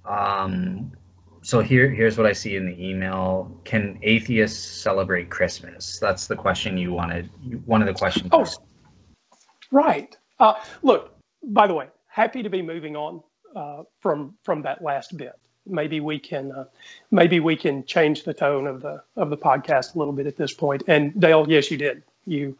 [0.05, 0.93] Um,
[1.43, 3.51] so here here's what I see in the email.
[3.65, 5.99] Can atheists celebrate Christmas?
[6.01, 7.31] That's the question you wanted.
[7.67, 8.31] One of the questions.
[8.33, 8.45] Oh,
[9.71, 10.17] right.
[10.39, 13.23] Uh, look, by the way, happy to be moving on
[13.55, 15.39] uh, from from that last bit.
[15.67, 16.65] Maybe we can uh,
[17.11, 20.37] maybe we can change the tone of the of the podcast a little bit at
[20.37, 20.83] this point.
[20.89, 22.03] And Dale, yes, you did.
[22.27, 22.57] You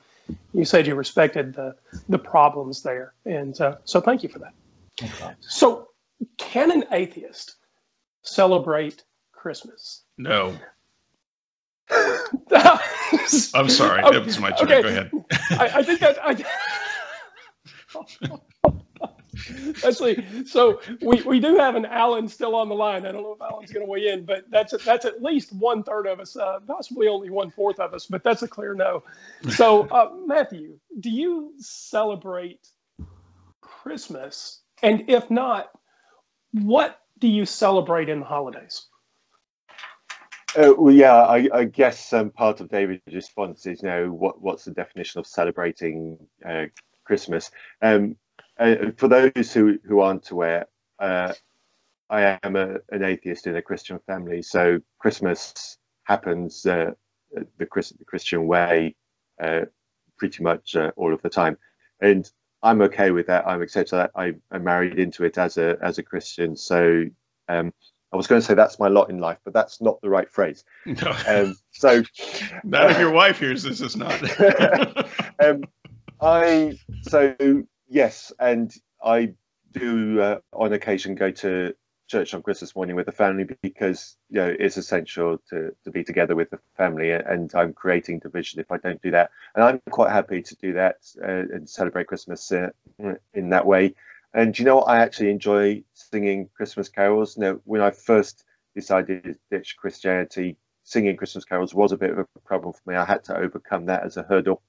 [0.53, 1.77] you said you respected the
[2.09, 4.55] the problems there, and uh, so thank you for that.
[5.03, 5.35] Okay.
[5.41, 5.89] So,
[6.39, 7.57] can an atheist
[8.23, 10.03] celebrate Christmas?
[10.17, 10.57] no
[11.91, 12.79] I'm
[13.55, 14.83] i'm sorry that was my turn Okay.
[14.83, 15.11] go ahead
[15.51, 16.31] I, I think that I,
[19.83, 20.45] Let's see.
[20.47, 23.05] So we, we do have an Alan still on the line.
[23.07, 25.83] I don't know if Alan's going to weigh in, but that's that's at least one
[25.83, 29.03] third of us, uh, possibly only one fourth of us, but that's a clear no.
[29.51, 32.67] So uh, Matthew, do you celebrate
[33.61, 34.61] Christmas?
[34.83, 35.71] And if not,
[36.53, 38.87] what do you celebrate in the holidays?
[40.57, 44.41] Uh, well, yeah, I, I guess um, part of David's response is, you know, what
[44.41, 46.17] what's the definition of celebrating
[46.49, 46.67] uh,
[47.05, 47.51] Christmas?
[47.83, 48.17] Um,
[48.59, 50.67] uh, for those who, who aren't aware,
[50.99, 51.33] uh,
[52.11, 56.93] I am a, an atheist in a Christian family, so Christmas happens uh,
[57.59, 58.95] the, Chris, the, Christian way
[59.43, 59.63] uh,
[60.19, 61.57] pretty much all of the time,
[62.01, 62.31] and
[62.63, 63.47] I'm okay with that.
[63.47, 64.13] I'm accepting that.
[64.15, 67.05] I, am married into it as a as a Christian, so
[67.49, 67.73] um,
[68.15, 70.31] I was going to say that's my lot in life, but that's not the right
[70.31, 70.65] phrase.
[70.87, 71.17] No.
[71.27, 72.03] Um, so,
[72.65, 74.23] not if your wife hears this, is not.
[75.45, 75.65] um,
[76.21, 77.35] I so
[77.89, 79.35] yes, and I
[79.73, 81.75] do uh, on occasion go to
[82.07, 86.05] church on Christmas morning with the family because you know it's essential to to be
[86.05, 89.31] together with the family, and I'm creating division if I don't do that.
[89.55, 92.71] And I'm quite happy to do that uh, and celebrate Christmas uh,
[93.35, 93.95] in that way.
[94.33, 94.81] And you know?
[94.81, 97.39] I actually enjoy singing Christmas carols.
[97.39, 102.19] Now, when I first decided to ditch Christianity, singing Christmas carols was a bit of
[102.19, 102.97] a problem for me.
[102.97, 104.63] I had to overcome that as a hurdle.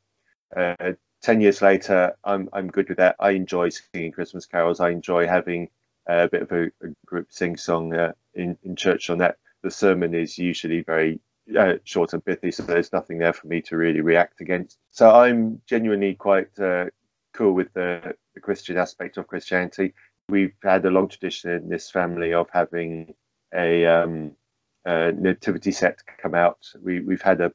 [0.56, 0.94] Uh,
[1.26, 3.16] Ten years later, I'm I'm good with that.
[3.20, 4.80] I enjoy singing Christmas carols.
[4.80, 5.70] I enjoy having
[6.08, 9.38] a bit of a, a group sing song uh, in in church on that.
[9.64, 11.20] The sermon is usually very
[11.58, 14.78] uh, short and pithy, so there's nothing there for me to really react against.
[14.92, 16.92] So I'm genuinely quite uh,
[17.34, 19.96] cool with the, the Christian aspect of Christianity.
[20.30, 23.16] We've had a long tradition in this family of having
[23.52, 24.36] a, um,
[24.86, 26.60] nativity set come out.
[26.84, 27.52] We, we've had a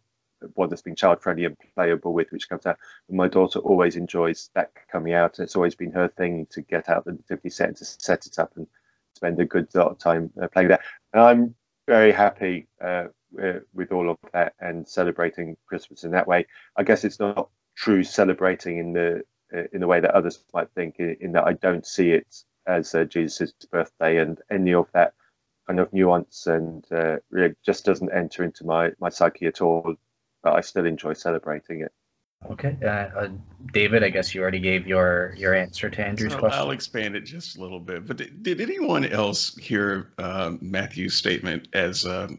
[0.54, 2.78] one that's been child friendly and playable with, which comes out.
[3.08, 5.38] My daughter always enjoys that coming out.
[5.38, 8.38] It's always been her thing to get out the nativity set and to set it
[8.38, 8.66] up and
[9.14, 10.82] spend a good lot of time uh, playing that.
[11.12, 11.54] And I'm
[11.86, 13.06] very happy uh,
[13.74, 16.46] with all of that and celebrating Christmas in that way.
[16.76, 19.22] I guess it's not true celebrating in the
[19.52, 22.94] uh, in the way that others might think, in, that I don't see it as
[22.94, 25.12] uh, Jesus' birthday and any of that
[25.66, 29.96] kind of nuance and uh, really just doesn't enter into my, my psyche at all.
[30.42, 31.92] But I still enjoy celebrating it.
[32.50, 33.28] Okay, uh, uh,
[33.72, 34.02] David.
[34.02, 36.58] I guess you already gave your your answer to Andrew's so question.
[36.58, 38.06] I'll expand it just a little bit.
[38.06, 42.38] But did, did anyone else hear uh, Matthew's statement as um,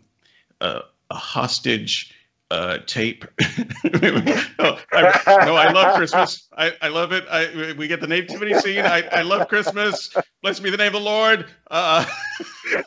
[0.59, 2.15] a hostage
[2.51, 3.25] uh, tape.
[3.39, 3.47] no,
[4.91, 6.49] I, no, I love Christmas.
[6.55, 7.25] I, I love it.
[7.29, 8.85] I, we get the nativity scene.
[8.85, 10.13] I, I love Christmas.
[10.41, 11.45] Blessed be the name of the Lord.
[11.69, 12.05] Uh,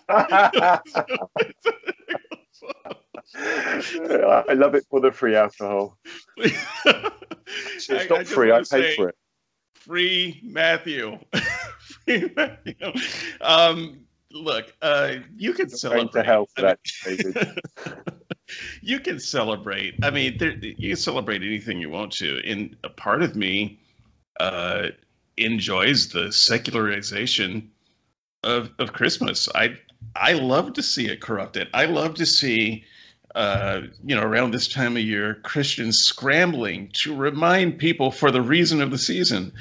[3.34, 5.98] I love it for the free alcohol.
[6.36, 8.52] it's not I, free.
[8.52, 9.16] I pay for it.
[9.74, 11.18] Free Matthew.
[12.06, 12.74] free Matthew.
[13.40, 14.00] Um,
[14.32, 16.12] look, uh, you can celebrate.
[16.12, 17.36] To hell for that, David
[18.82, 19.94] you can celebrate.
[20.02, 22.40] I mean, there, you can celebrate anything you want to.
[22.44, 23.80] And a part of me
[24.40, 24.88] uh,
[25.36, 27.70] enjoys the secularization
[28.42, 29.48] of of Christmas.
[29.54, 29.76] I
[30.16, 31.68] I love to see it corrupted.
[31.74, 32.84] I love to see.
[33.34, 38.40] Uh, you know, around this time of year, Christians scrambling to remind people for the
[38.40, 39.52] reason of the season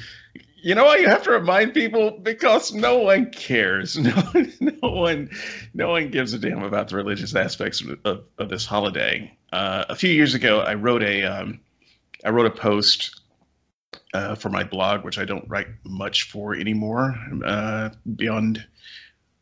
[0.64, 0.92] you know?
[0.94, 3.96] You have to remind people because no one cares.
[4.04, 4.22] No,
[4.60, 5.30] no one,
[5.74, 9.36] no one gives a damn about the religious aspects of, of, of this holiday.
[9.52, 11.60] Uh, a few years ago, I wrote a, um,
[12.24, 13.20] I wrote a post
[14.14, 18.66] uh, for my blog, which I don't write much for anymore, uh, beyond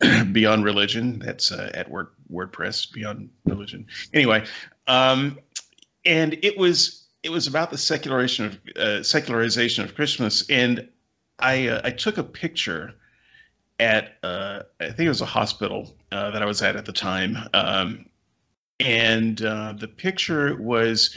[0.32, 1.18] beyond religion.
[1.18, 3.86] That's uh, at word, WordPress, beyond religion.
[4.12, 4.44] Anyway,
[4.86, 5.38] um,
[6.04, 10.88] and it was it was about the secularization of uh, secularization of Christmas, and
[11.38, 12.94] I uh, I took a picture
[13.78, 16.92] at uh, I think it was a hospital uh, that I was at at the
[16.92, 18.06] time, um,
[18.80, 21.16] and uh, the picture was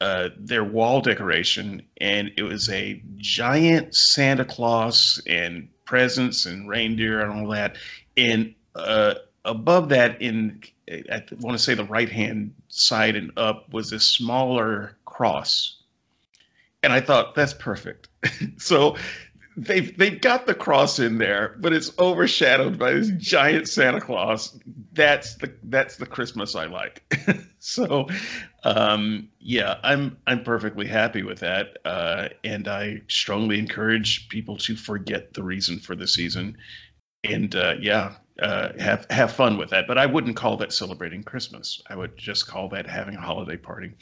[0.00, 7.20] uh, their wall decoration, and it was a giant Santa Claus and presents and reindeer
[7.20, 7.76] and all that,
[8.16, 13.72] and uh, above that in I want to say the right hand side and up
[13.72, 15.80] was a smaller cross
[16.82, 18.08] and I thought that's perfect.
[18.56, 18.96] so
[19.56, 24.58] they've they've got the cross in there, but it's overshadowed by this giant Santa Claus.
[24.92, 27.02] That's the that's the Christmas I like.
[27.58, 28.08] so,
[28.64, 34.76] um, yeah, I'm I'm perfectly happy with that, uh, and I strongly encourage people to
[34.76, 36.56] forget the reason for the season,
[37.24, 39.86] and uh, yeah, uh, have have fun with that.
[39.86, 41.82] But I wouldn't call that celebrating Christmas.
[41.88, 43.92] I would just call that having a holiday party,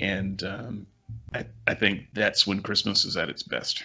[0.00, 0.86] and um,
[1.34, 3.82] I I think that's when Christmas is at its best.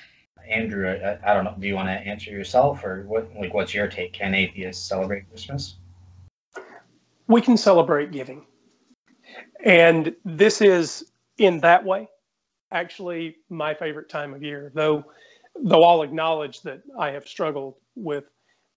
[0.49, 1.55] Andrew, I, I, don't know.
[1.59, 3.29] Do you want to answer yourself, or what?
[3.35, 4.13] Like, what's your take?
[4.13, 5.75] Can atheists celebrate Christmas?
[7.27, 8.45] We can celebrate giving,
[9.63, 12.07] and this is in that way
[12.71, 14.71] actually my favorite time of year.
[14.73, 15.05] Though,
[15.55, 18.25] though I'll acknowledge that I have struggled with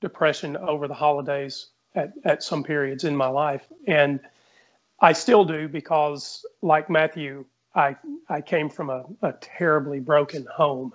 [0.01, 4.21] depression over the holidays at, at some periods in my life, and
[5.01, 7.45] I still do because, like Matthew,
[7.75, 7.97] I
[8.29, 10.93] I came from a, a terribly broken home.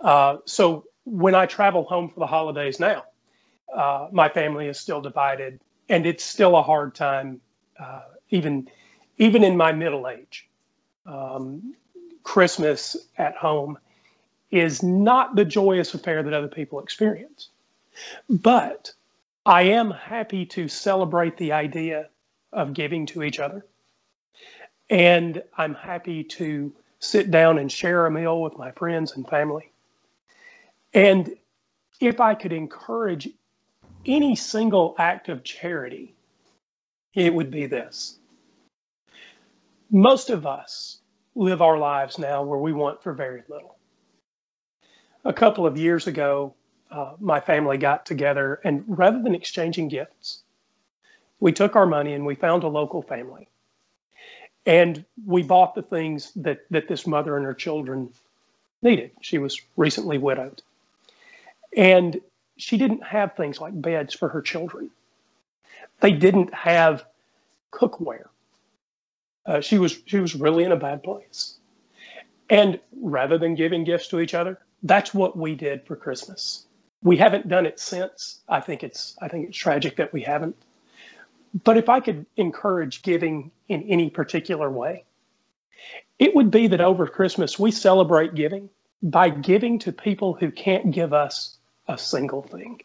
[0.00, 3.04] Uh, so when I travel home for the holidays now,
[3.74, 7.40] uh, my family is still divided, and it's still a hard time,
[7.78, 8.68] uh, even
[9.18, 10.48] even in my middle age.
[11.06, 11.74] Um,
[12.22, 13.78] Christmas at home
[14.50, 17.50] is not the joyous affair that other people experience,
[18.28, 18.92] but
[19.44, 22.08] I am happy to celebrate the idea
[22.52, 23.64] of giving to each other.
[24.90, 29.70] And I'm happy to sit down and share a meal with my friends and family.
[30.92, 31.34] And
[32.00, 33.28] if I could encourage
[34.04, 36.14] any single act of charity,
[37.14, 38.18] it would be this.
[39.90, 41.00] Most of us
[41.34, 43.76] live our lives now where we want for very little.
[45.24, 46.54] A couple of years ago,
[46.90, 50.42] uh, my family got together and rather than exchanging gifts,
[51.40, 53.48] we took our money and we found a local family.
[54.64, 58.10] And we bought the things that, that this mother and her children
[58.82, 59.12] needed.
[59.20, 60.62] She was recently widowed.
[61.76, 62.20] And
[62.56, 64.90] she didn't have things like beds for her children.
[66.00, 67.04] They didn't have
[67.72, 68.28] cookware.
[69.44, 71.58] Uh, she was she was really in a bad place.
[72.48, 76.66] And rather than giving gifts to each other, that's what we did for Christmas.
[77.02, 78.40] We haven't done it since.
[78.48, 80.56] I think it's I think it's tragic that we haven't.
[81.64, 85.04] But if I could encourage giving in any particular way,
[86.18, 88.68] it would be that over Christmas we celebrate giving
[89.02, 91.55] by giving to people who can't give us
[91.88, 92.80] a single thing.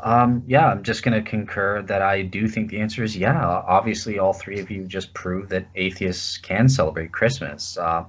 [0.00, 3.44] Um, yeah, I'm just going to concur that I do think the answer is yeah.
[3.46, 8.04] Obviously, all three of you just proved that atheists can celebrate Christmas uh,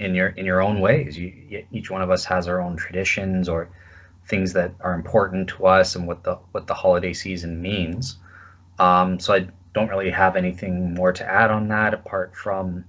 [0.00, 1.16] in your in your own ways.
[1.16, 3.70] You, each one of us has our own traditions or
[4.26, 8.16] things that are important to us and what the what the holiday season means.
[8.80, 12.84] Um, so I don't really have anything more to add on that apart from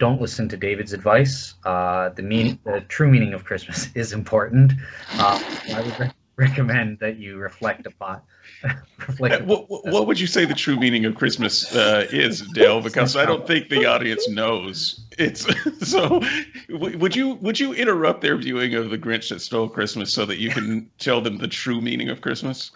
[0.00, 1.54] don't listen to David's advice.
[1.64, 4.72] Uh, the the true meaning of Christmas is important.
[5.14, 5.40] Uh,
[5.72, 8.22] I would recommend that you reflect upon.
[9.06, 12.80] reflect what, what, would you say the true meaning of Christmas uh, is, Dale?
[12.80, 15.04] Because I don't think the audience knows.
[15.18, 15.46] It's
[15.88, 16.22] so.
[16.70, 20.38] Would you would you interrupt their viewing of the Grinch that stole Christmas so that
[20.38, 22.72] you can tell them the true meaning of Christmas?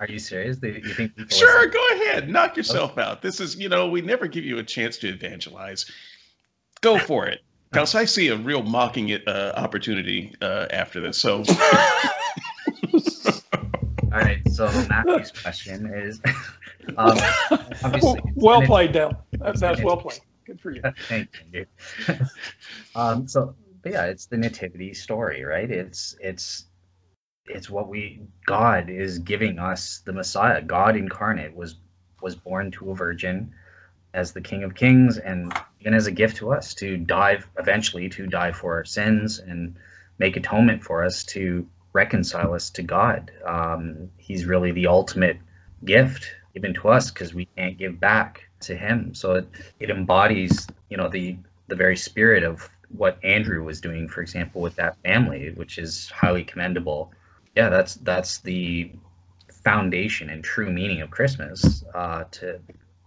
[0.00, 0.58] Are you serious?
[0.58, 1.12] Do you think?
[1.30, 1.70] Sure, listen?
[1.72, 2.28] go ahead.
[2.28, 3.02] Knock yourself okay.
[3.02, 3.20] out.
[3.22, 5.90] This is, you know, we never give you a chance to evangelize.
[6.80, 7.42] Go for it.
[7.70, 11.18] Because I see a real mocking uh, opportunity uh, after this.
[11.20, 11.44] So.
[14.10, 14.40] All right.
[14.50, 16.20] So Matthew's question is,
[16.96, 17.18] um,
[17.84, 19.22] obviously, well played, Dale.
[19.32, 20.20] That's, that's well played.
[20.46, 20.80] Good for you.
[21.08, 21.66] Thank you.
[22.94, 25.70] um, so, but yeah, it's the nativity story, right?
[25.70, 26.67] It's it's
[27.48, 30.62] it's what we God is giving us the Messiah.
[30.62, 31.76] God incarnate was
[32.20, 33.52] was born to a virgin
[34.14, 35.52] as the King of Kings and
[35.84, 39.76] and as a gift to us to die eventually to die for our sins and
[40.18, 43.30] make atonement for us to reconcile us to God.
[43.44, 45.38] Um, he's really the ultimate
[45.84, 49.14] gift given to us because we can't give back to Him.
[49.14, 49.48] So it,
[49.80, 51.36] it embodies, you know, the
[51.68, 56.08] the very spirit of what Andrew was doing, for example, with that family, which is
[56.08, 57.12] highly commendable.
[57.58, 58.92] Yeah, that's that's the
[59.64, 62.60] foundation and true meaning of Christmas uh, to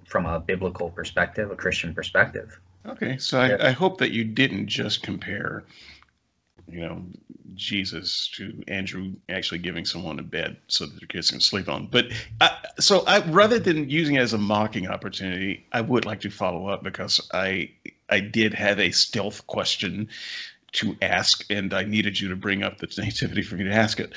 [0.05, 2.59] from a biblical perspective, a Christian perspective.
[2.85, 5.63] Okay, so I, I hope that you didn't just compare,
[6.67, 7.01] you know,
[7.55, 11.87] Jesus to Andrew actually giving someone a bed so that their kids can sleep on.
[11.87, 12.07] But
[12.41, 16.29] I, so I, rather than using it as a mocking opportunity, I would like to
[16.29, 17.71] follow up because I
[18.09, 20.09] I did have a stealth question
[20.73, 23.99] to ask, and I needed you to bring up the nativity for me to ask
[23.99, 24.13] it.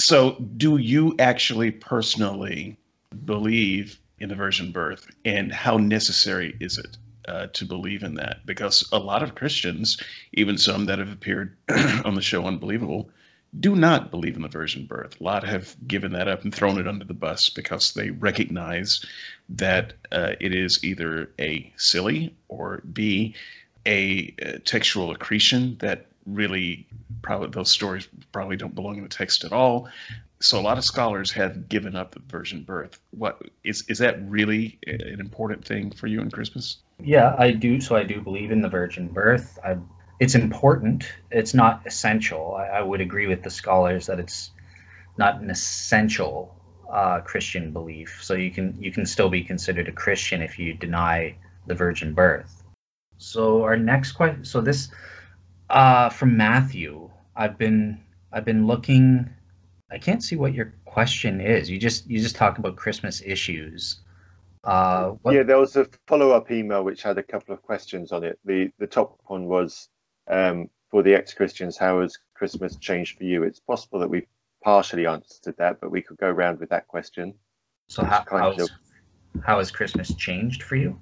[0.00, 2.78] So, do you actually personally
[3.24, 6.96] believe in the virgin birth, and how necessary is it
[7.26, 8.46] uh, to believe in that?
[8.46, 10.00] Because a lot of Christians,
[10.32, 11.56] even some that have appeared
[12.04, 13.10] on the show Unbelievable,
[13.58, 15.20] do not believe in the virgin birth.
[15.20, 19.04] A lot have given that up and thrown it under the bus because they recognize
[19.48, 23.34] that uh, it is either a silly or b
[23.88, 26.86] a, textual accretion that really
[27.22, 29.88] probably those stories probably don't belong in the text at all
[30.40, 33.00] so a lot of scholars have given up the virgin birth.
[33.10, 36.78] What is is that really an important thing for you in Christmas?
[37.02, 37.80] Yeah, I do.
[37.80, 39.58] So I do believe in the virgin birth.
[39.64, 39.76] I
[40.20, 41.12] it's important.
[41.30, 42.56] It's not essential.
[42.56, 44.50] I, I, would agree with the scholars that it's
[45.16, 46.56] not an essential
[46.90, 48.18] uh, Christian belief.
[48.22, 51.36] So you can you can still be considered a Christian if you deny
[51.66, 52.57] the virgin birth.
[53.18, 54.44] So our next question.
[54.44, 54.88] So this
[55.70, 57.10] uh, from Matthew.
[57.36, 58.00] I've been
[58.32, 59.28] I've been looking.
[59.90, 61.70] I can't see what your question is.
[61.70, 64.00] You just you just talk about Christmas issues.
[64.64, 65.34] Uh, what...
[65.34, 68.38] Yeah, there was a follow up email which had a couple of questions on it.
[68.44, 69.88] The the top one was
[70.26, 73.42] um, for the ex Christians, how has Christmas changed for you?
[73.42, 74.26] It's possible that we've
[74.62, 77.34] partially answered that, but we could go around with that question.
[77.88, 78.68] So how, of...
[79.42, 80.98] how has Christmas changed for you?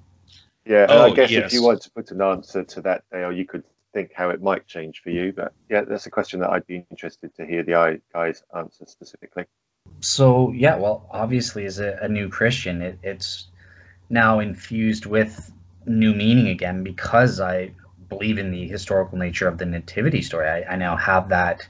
[0.67, 1.45] Yeah, oh, I guess yes.
[1.45, 3.63] if you want to put an answer to that, Dale, you could
[3.93, 5.31] think how it might change for you.
[5.31, 9.45] But yeah, that's a question that I'd be interested to hear the guys answer specifically.
[10.01, 13.47] So yeah, well, obviously, as a, a new Christian, it, it's
[14.09, 15.51] now infused with
[15.85, 17.71] new meaning again because I
[18.09, 20.47] believe in the historical nature of the nativity story.
[20.47, 21.67] I, I now have that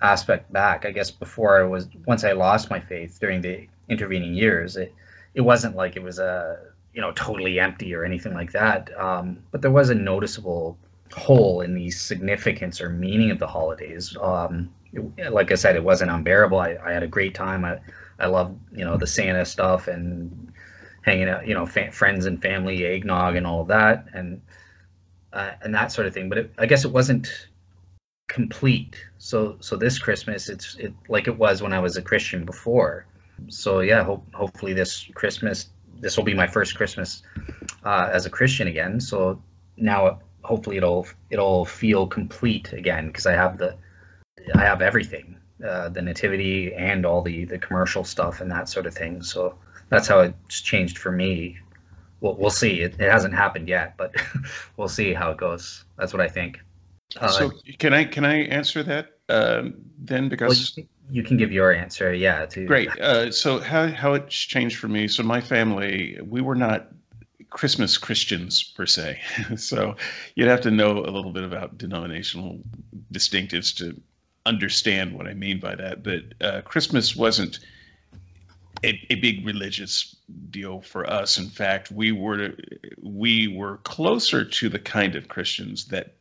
[0.00, 0.84] aspect back.
[0.84, 4.94] I guess before I was once I lost my faith during the intervening years, it
[5.34, 8.90] it wasn't like it was a you know totally empty or anything like that.
[8.98, 10.78] Um, but there was a noticeable
[11.12, 14.16] hole in the significance or meaning of the holidays.
[14.20, 16.58] Um, it, like I said, it wasn't unbearable.
[16.58, 17.64] I, I had a great time.
[17.64, 17.78] I
[18.18, 20.52] I love you know the Santa stuff and
[21.02, 24.40] hanging out, you know, fa- friends and family, eggnog and all that, and
[25.32, 26.28] uh, and that sort of thing.
[26.28, 27.48] But it, I guess it wasn't
[28.28, 28.96] complete.
[29.18, 33.06] So so this Christmas, it's it like it was when I was a Christian before.
[33.48, 35.68] So yeah, hope, hopefully this Christmas,
[36.02, 37.22] this will be my first Christmas
[37.84, 39.00] uh, as a Christian again.
[39.00, 39.40] So
[39.78, 43.76] now hopefully it'll it'll feel complete again because I have the
[44.54, 45.36] I have everything,
[45.66, 49.22] uh, the nativity and all the the commercial stuff and that sort of thing.
[49.22, 49.56] So
[49.88, 51.58] that's how it's changed for me.
[52.20, 52.82] We'll, we'll see.
[52.82, 54.14] It, it hasn't happened yet, but
[54.76, 55.84] we'll see how it goes.
[55.96, 56.60] That's what I think.
[57.20, 60.28] Uh, so can I can I answer that um, then?
[60.28, 62.12] Because well, you, can give your answer.
[62.12, 62.46] Yeah.
[62.46, 62.88] To, great.
[63.00, 65.08] Uh, so how how it's changed for me?
[65.08, 66.88] So my family, we were not
[67.50, 69.20] Christmas Christians per se.
[69.56, 69.96] so
[70.34, 72.60] you'd have to know a little bit about denominational
[73.12, 74.00] distinctives to
[74.46, 76.02] understand what I mean by that.
[76.02, 77.60] But uh, Christmas wasn't
[78.84, 80.16] a, a, big religious
[80.50, 81.38] deal for us.
[81.38, 82.54] In fact, we were
[83.02, 86.14] we were closer to the kind of Christians that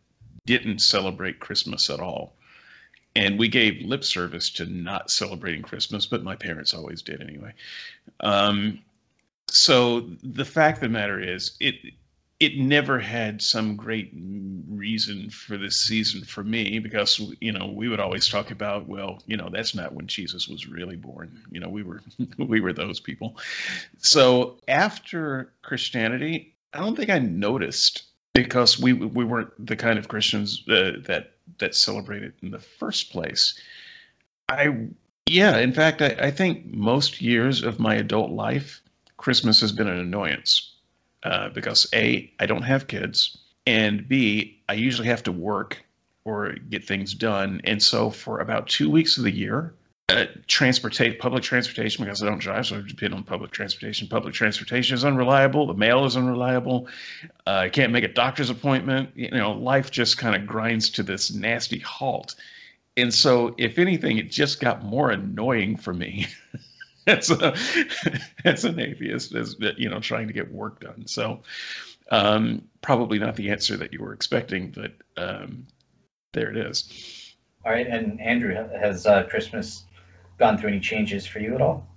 [0.46, 2.36] didn't celebrate Christmas at all.
[3.16, 7.54] And we gave lip service to not celebrating Christmas, but my parents always did anyway.
[8.22, 8.80] Um,
[9.48, 11.76] so the fact of the matter is, it
[12.40, 14.12] it never had some great
[14.68, 19.22] reason for this season for me because you know we would always talk about well
[19.28, 22.02] you know that's not when jesus was really born you know we were
[22.40, 23.38] we were those people
[24.00, 30.08] so after christianity i don't think i noticed because we we weren't the kind of
[30.08, 33.60] Christians uh, that that celebrated in the first place.
[34.50, 34.88] I
[35.28, 38.82] yeah, in fact, I, I think most years of my adult life,
[39.18, 40.74] Christmas has been an annoyance
[41.24, 45.84] uh, because a I don't have kids, and b I usually have to work
[46.26, 49.74] or get things done, and so for about two weeks of the year,
[50.12, 54.08] uh, transportate public transportation because I don't drive, so I depend on public transportation.
[54.08, 55.66] Public transportation is unreliable.
[55.68, 56.88] The mail is unreliable.
[57.48, 59.12] Uh, I can't make a doctor's appointment.
[59.16, 62.36] You know, life just kind of grinds to this nasty halt.
[62.98, 66.28] And so, if anything, it just got more annoying for me
[67.08, 67.56] as a
[68.46, 71.08] as an atheist, as you know, trying to get work done.
[71.08, 71.42] So,
[72.12, 75.68] um, probably not the answer that you were expecting, but um,
[76.34, 77.34] there it is.
[77.64, 79.84] All right, and Andrew, has uh, Christmas
[80.42, 81.88] gone through any changes for you at all?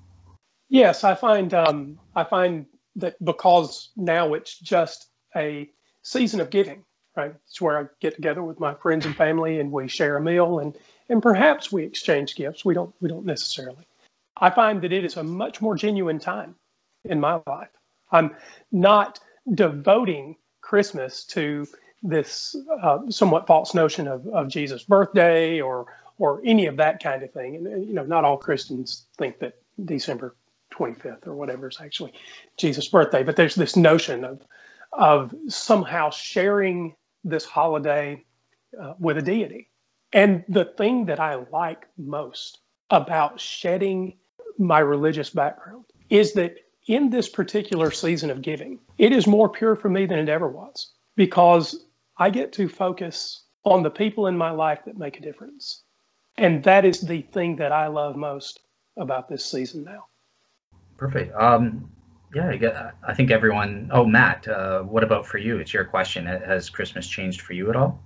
[0.69, 2.67] Yes, I find um, I find
[2.97, 5.69] that because now it's just a
[6.03, 6.85] season of giving,
[7.17, 7.35] right?
[7.49, 10.61] It's where I get together with my friends and family and we share a meal
[10.61, 10.77] and
[11.09, 12.65] and perhaps we exchange gifts.
[12.65, 13.87] We don't we don't necessarily.
[14.37, 16.55] I find that it is a much more genuine time
[17.05, 17.69] in my life.
[18.13, 18.37] I'm
[18.71, 19.21] not
[19.55, 21.67] devoting Christmas to
[22.03, 25.87] this uh, somewhat false notion of, of Jesus' birthday or
[26.19, 27.57] or any of that kind of thing.
[27.57, 29.55] And, you know, not all Christians think that
[29.85, 30.37] December
[30.73, 32.13] 25th or whatever is actually
[32.57, 34.43] Jesus' birthday, but there's this notion of,
[34.93, 36.95] of somehow sharing
[37.25, 38.25] this holiday
[38.81, 39.71] uh, with a deity.
[40.13, 42.59] And the thing that I like most
[42.91, 44.17] about shedding
[44.59, 46.57] my religious background is that
[46.87, 50.49] in this particular season of giving, it is more pure for me than it ever
[50.49, 51.87] was because
[52.19, 55.83] I get to focus on the people in my life that make a difference.
[56.37, 58.61] And that is the thing that I love most
[58.97, 60.07] about this season now.
[60.97, 61.35] Perfect.
[61.35, 61.91] Um,
[62.35, 63.91] yeah, I, get, I think everyone.
[63.93, 65.59] Oh, Matt, uh, what about for you?
[65.59, 66.27] It's your question.
[66.27, 68.03] Has Christmas changed for you at all?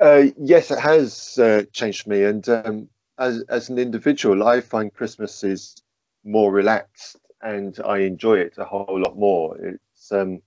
[0.00, 2.88] Uh, yes, it has uh, changed me, and um,
[3.18, 5.76] as as an individual, I find Christmas is
[6.24, 9.56] more relaxed, and I enjoy it a whole lot more.
[9.56, 10.42] It's um,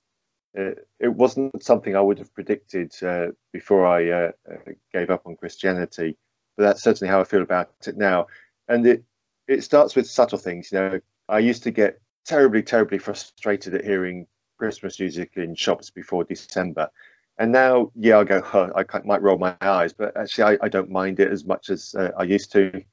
[0.54, 5.26] it, it wasn't something I would have predicted uh, before I uh, uh, gave up
[5.26, 6.18] on Christianity,
[6.58, 8.28] but that's certainly how I feel about it now.
[8.68, 9.04] And it
[9.48, 10.72] it starts with subtle things.
[10.72, 11.00] You know,
[11.30, 14.28] I used to get terribly, terribly frustrated at hearing
[14.58, 16.90] Christmas music in shops before December.
[17.38, 20.70] And now, yeah, I go, huh, I might roll my eyes, but actually, I, I
[20.70, 22.84] don't mind it as much as uh, I used to.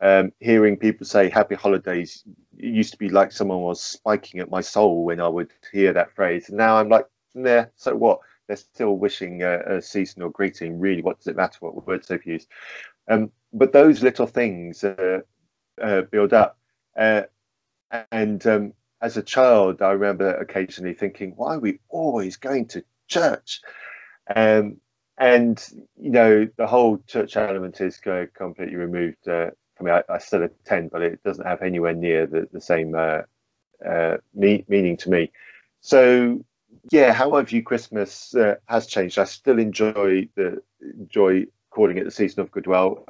[0.00, 2.24] Um, hearing people say happy holidays
[2.58, 5.92] it used to be like someone was spiking at my soul when I would hear
[5.92, 6.48] that phrase.
[6.48, 8.18] And now I'm like, nah, so what?
[8.48, 10.80] They're still wishing a, a seasonal greeting.
[10.80, 12.48] Really, what does it matter what words they've used?
[13.08, 15.20] Um, but those little things uh,
[15.80, 16.58] uh, build up.
[16.96, 17.22] Uh,
[18.10, 22.84] and um, as a child, I remember occasionally thinking, why are we always going to
[23.08, 23.60] church?
[24.34, 24.78] Um,
[25.18, 25.62] and,
[26.00, 28.00] you know, the whole church element is
[28.34, 29.92] completely removed uh, from me.
[29.92, 33.22] I, I, still attend, but it doesn't have anywhere near the, the same uh,
[33.86, 35.30] uh, me- meaning to me.
[35.80, 36.42] So,
[36.90, 38.34] yeah, how I view Christmas
[38.66, 39.18] has changed.
[39.18, 43.06] I still enjoy the enjoy calling it the season of goodwill.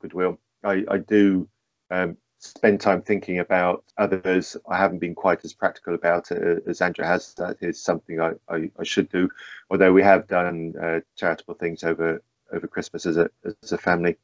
[0.00, 0.38] Goodwill.
[0.64, 1.48] I, I do
[1.90, 4.56] um, spend time thinking about others.
[4.68, 7.34] I haven't been quite as practical about it as Andrew has.
[7.34, 9.28] That is something I, I, I should do.
[9.70, 14.16] Although we have done uh, charitable things over over Christmas as a as a family.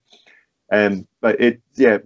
[0.73, 1.99] Um, but it, yeah,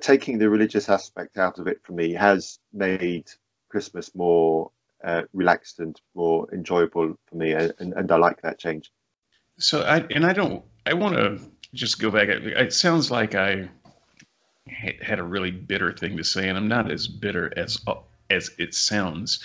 [0.00, 3.30] taking the religious aspect out of it for me has made
[3.68, 4.70] Christmas more
[5.04, 8.92] uh, relaxed and more enjoyable for me, and, and I like that change.
[9.58, 10.64] So I and I don't.
[10.86, 11.38] I want to
[11.74, 12.28] just go back.
[12.28, 13.68] It sounds like I
[15.00, 17.78] had a really bitter thing to say, and I'm not as bitter as
[18.30, 19.44] as it sounds.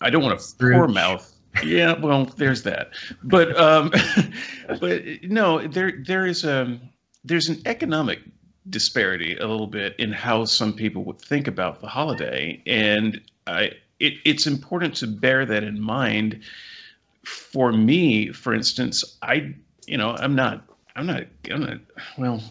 [0.00, 1.32] I don't want to poor mouth.
[1.64, 2.90] Yeah, well, there's that.
[3.22, 3.92] But um,
[4.80, 6.78] but no, there there is a
[7.24, 8.20] there's an economic
[8.68, 13.70] disparity a little bit in how some people would think about the holiday, and I
[14.00, 16.40] it, it's important to bear that in mind.
[17.26, 19.54] For me, for instance, I
[19.86, 20.62] you know I'm not
[20.94, 21.78] I'm not I'm not
[22.16, 22.42] well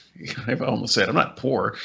[0.46, 1.76] I've almost said I'm not poor,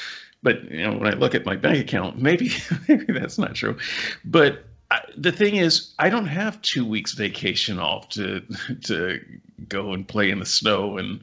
[0.44, 2.52] but you know when I look at my bank account, maybe
[2.88, 3.78] maybe that's not true.
[4.24, 8.42] But I, the thing is, I don't have two weeks vacation off to
[8.84, 9.20] to
[9.68, 11.22] go and play in the snow and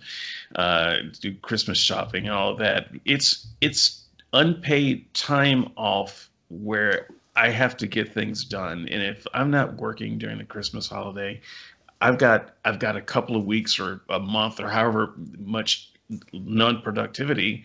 [0.57, 2.89] uh, do Christmas shopping and all of that.
[3.07, 4.03] It's it's
[4.35, 10.19] unpaid time off where I have to get things done, and if I'm not working
[10.19, 11.41] during the Christmas holiday,
[12.01, 15.91] I've got I've got a couple of weeks or a month or however much
[16.33, 17.65] non-productivity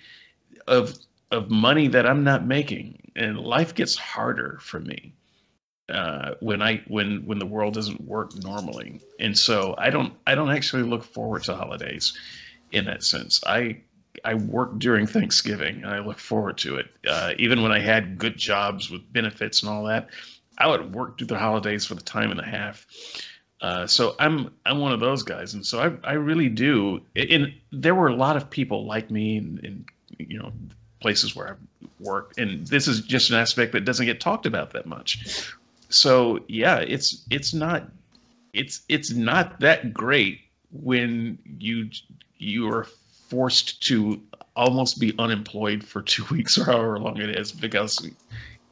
[0.68, 0.98] of
[1.32, 5.14] of money that I'm not making, and life gets harder for me
[5.90, 9.02] uh, when I when when the world doesn't work normally.
[9.20, 12.18] And so I don't I don't actually look forward to holidays
[12.72, 13.42] in that sense.
[13.46, 13.82] I
[14.24, 16.88] I work during Thanksgiving and I look forward to it.
[17.08, 20.10] Uh, even when I had good jobs with benefits and all that,
[20.58, 22.86] I would work through the holidays for the time and a half.
[23.62, 27.02] Uh, so I'm I'm one of those guys, and so I I really do.
[27.16, 29.86] And there were a lot of people like me in,
[30.18, 30.54] you know
[31.02, 34.72] places where I work, and this is just an aspect that doesn't get talked about
[34.72, 35.54] that much.
[35.90, 37.90] So yeah, it's it's not
[38.54, 40.42] it's it's not that great
[40.72, 41.90] when you
[42.38, 42.88] you are
[43.30, 44.22] forced to
[44.56, 48.10] almost be unemployed for two weeks or however long it is because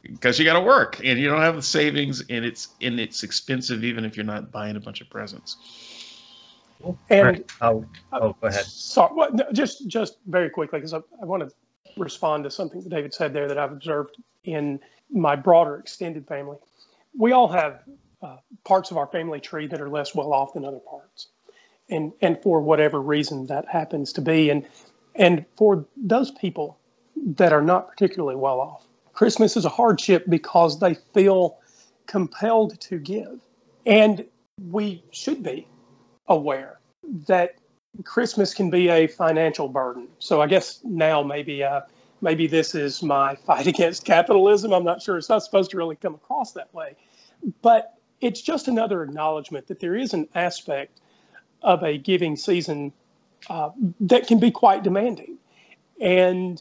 [0.02, 3.22] because you got to work and you don't have the savings and it's and it's
[3.22, 5.56] expensive even if you're not buying a bunch of presents.
[7.10, 7.52] And right.
[7.60, 8.64] oh, oh, go ahead.
[8.64, 11.52] Sorry, well, no, just just very quickly because I, I want to
[11.96, 14.78] respond to something that David said there that I've observed in
[15.10, 16.58] my broader extended family.
[17.16, 17.80] We all have
[18.22, 21.28] uh, parts of our family tree that are less well off than other parts,
[21.90, 24.66] and and for whatever reason that happens to be, and
[25.14, 26.78] and for those people
[27.16, 31.58] that are not particularly well off, Christmas is a hardship because they feel
[32.06, 33.40] compelled to give.
[33.86, 34.24] And
[34.70, 35.66] we should be
[36.28, 36.78] aware
[37.26, 37.56] that
[38.04, 40.08] Christmas can be a financial burden.
[40.18, 41.82] So I guess now maybe uh,
[42.20, 44.72] maybe this is my fight against capitalism.
[44.72, 45.18] I'm not sure.
[45.18, 46.96] It's not supposed to really come across that way,
[47.62, 51.00] but it's just another acknowledgement that there is an aspect
[51.62, 52.92] of a giving season
[53.48, 55.38] uh, that can be quite demanding,
[56.00, 56.60] and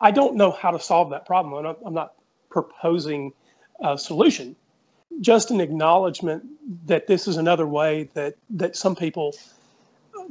[0.00, 1.66] I don't know how to solve that problem.
[1.66, 2.14] I'm, I'm not
[2.50, 3.32] proposing
[3.80, 4.56] a solution,
[5.20, 6.44] just an acknowledgement
[6.86, 9.34] that this is another way that, that some people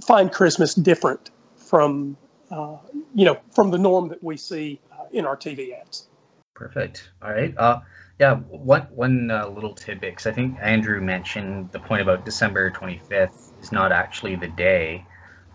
[0.05, 2.17] find Christmas different from,
[2.51, 2.77] uh,
[3.13, 6.07] you know, from the norm that we see uh, in our TV ads.
[6.53, 7.09] Perfect.
[7.21, 7.53] All right.
[7.57, 7.81] Uh,
[8.19, 12.71] yeah, one, one uh, little tidbit, because I think Andrew mentioned the point about December
[12.71, 15.05] 25th is not actually the day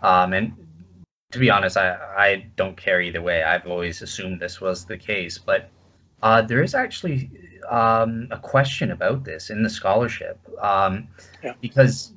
[0.02, 0.52] Um, and
[1.32, 3.42] to be honest, I, I don't care either way.
[3.42, 5.70] I've always assumed this was the case, but
[6.22, 7.30] uh, there is actually
[7.70, 11.08] um, a question about this in the scholarship um,
[11.42, 11.54] Yeah.
[11.60, 12.14] because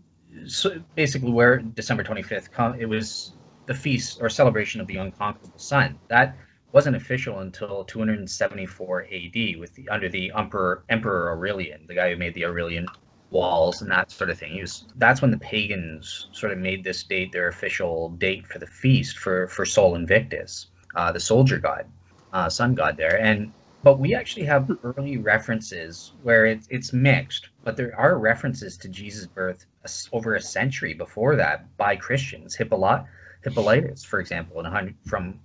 [0.47, 3.33] so basically where December 25th it was
[3.67, 6.35] the feast or celebration of the unconquerable sun that
[6.71, 12.17] wasn't official until 274 AD with the under the emperor Emperor Aurelian the guy who
[12.17, 12.87] made the Aurelian
[13.31, 17.03] walls and that sort of thing was that's when the pagans sort of made this
[17.03, 21.85] date their official date for the feast for for Sol Invictus uh, the soldier god
[22.33, 23.51] uh, sun god there and
[23.85, 28.89] but we actually have early references where it's it's mixed, but there are references to
[28.89, 29.67] Jesus' birth
[30.11, 32.55] over a century before that by Christians.
[32.55, 33.03] Hippolyt,
[33.43, 35.39] Hippolytus, for example, in a hundred, from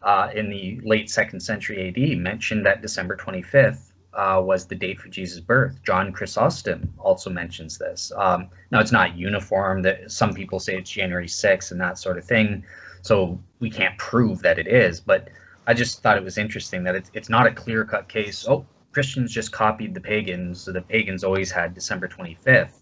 [0.00, 5.00] uh, in the late second century AD, mentioned that December 25th uh, was the date
[5.00, 5.82] for Jesus' birth.
[5.84, 8.12] John Chrysostom also mentions this.
[8.16, 9.82] Um, now, it's not uniform.
[9.82, 12.64] That some people say it's January 6th and that sort of thing,
[13.02, 15.28] so we can't prove that it is, but
[15.66, 18.46] I just thought it was interesting that it's it's not a clear cut case.
[18.48, 22.80] Oh, Christians just copied the pagans, so the pagans always had December 25th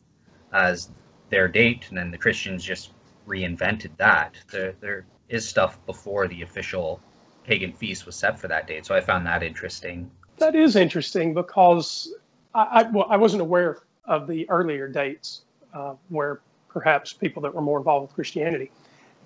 [0.53, 0.91] as
[1.29, 2.93] their date, and then the Christians just
[3.27, 4.35] reinvented that.
[4.51, 7.01] There there is stuff before the official
[7.45, 10.11] pagan feast was set for that date, so I found that interesting.
[10.41, 12.13] That is interesting because
[12.55, 15.43] I, I, well, I wasn't aware of the earlier dates
[15.75, 18.71] uh, where perhaps people that were more involved with Christianity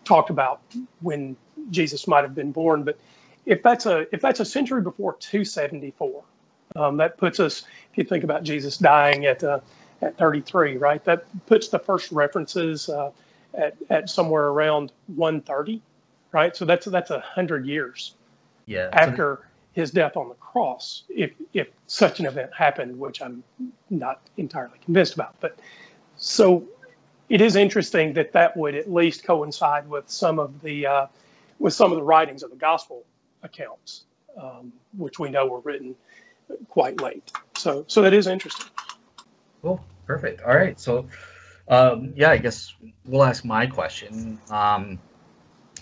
[0.05, 0.61] talked about
[1.01, 1.37] when
[1.71, 2.83] Jesus might have been born.
[2.83, 2.99] But
[3.47, 6.23] if that's a if that's a century before 274,
[6.77, 7.63] um, that puts us.
[7.93, 9.61] If you think about Jesus dying at uh,
[10.03, 11.03] at 33, right?
[11.05, 13.13] That puts the first references uh,
[13.55, 15.81] at at somewhere around 130,
[16.33, 16.57] right?
[16.57, 18.15] So that's that's a hundred years
[18.67, 18.91] Yeah.
[18.93, 19.41] after
[19.75, 23.43] his death on the cross, if if such an event happened, which I'm
[23.91, 25.35] not entirely convinced about.
[25.41, 25.59] But
[26.17, 26.65] so
[27.29, 31.07] it is interesting that that would at least coincide with some of the uh,
[31.59, 33.05] with some of the writings of the gospel
[33.43, 34.05] accounts,
[34.41, 35.95] um, which we know were written
[36.69, 37.33] quite late.
[37.57, 38.71] So so that is interesting.
[39.63, 39.85] Cool.
[40.07, 40.43] Perfect.
[40.43, 40.79] All right.
[40.79, 41.07] So,
[41.69, 42.75] um, yeah, I guess
[43.07, 44.39] we'll ask my question.
[44.51, 44.99] Um,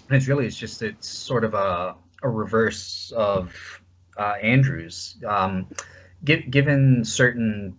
[0.09, 3.53] and it's really, it's just, it's sort of a, a reverse of
[4.17, 5.17] uh, Andrew's.
[5.27, 5.67] Um,
[6.25, 7.77] gi- given certain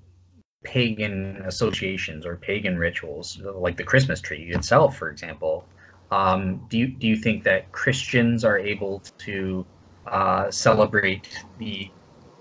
[0.63, 5.65] pagan associations or pagan rituals, like the Christmas tree itself, for example,
[6.11, 9.65] um, do you do you think that Christians are able to
[10.05, 11.27] uh, celebrate
[11.57, 11.89] the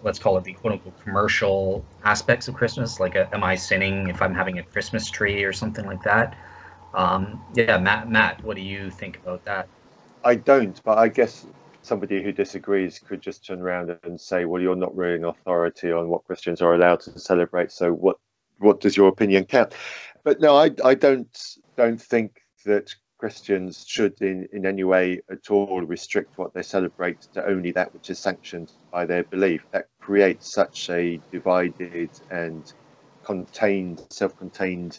[0.03, 3.01] let's call it the quote unquote commercial aspects of Christmas.
[3.01, 6.37] Like, uh am I sinning if I'm having a Christmas tree or something like that?
[6.95, 9.69] Um, yeah, Matt, Matt, what do you think about that?
[10.25, 11.47] I don't, but I guess
[11.83, 15.93] somebody who disagrees could just turn around and say, "Well, you're not really an authority
[15.93, 17.73] on what Christians are allowed to celebrate.
[17.73, 18.17] So what
[18.59, 19.75] what does your opinion count?"
[20.25, 21.37] But no, I I don't
[21.77, 27.21] don't think that Christians should in in any way at all restrict what they celebrate
[27.35, 29.65] to only that which is sanctioned by their belief.
[29.73, 32.73] That creates such a divided and
[33.25, 34.99] contained, self-contained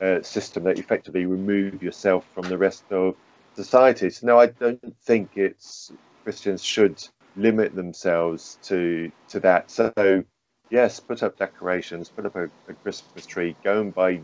[0.00, 3.16] uh, system that effectively remove yourself from the rest of
[3.54, 4.10] society.
[4.10, 5.92] So no, I don't think it's
[6.24, 7.02] Christians should
[7.36, 9.70] limit themselves to to that.
[9.70, 10.24] So
[10.70, 14.20] yes, put up decorations, put up a, a Christmas tree, go and buy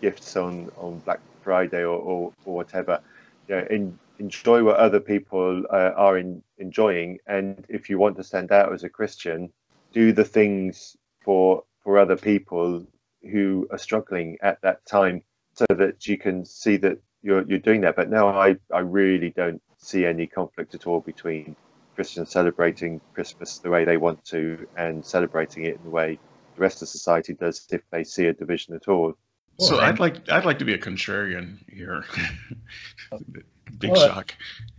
[0.00, 3.00] gifts on on Black Friday or or, or whatever.
[3.48, 8.16] You know, in, enjoy what other people uh, are in, enjoying, and if you want
[8.16, 9.52] to stand out as a Christian,
[9.92, 12.86] do the things for for other people
[13.30, 15.22] who are struggling at that time,
[15.54, 17.96] so that you can see that you're you're doing that.
[17.96, 21.56] But no, I I really don't see any conflict at all between
[21.96, 26.18] Christians celebrating Christmas the way they want to and celebrating it in the way
[26.54, 29.16] the rest of society does if they see a division at all.
[29.58, 32.04] So Well, I'd like I'd like to be a contrarian here.
[33.78, 34.34] Big Well, shock.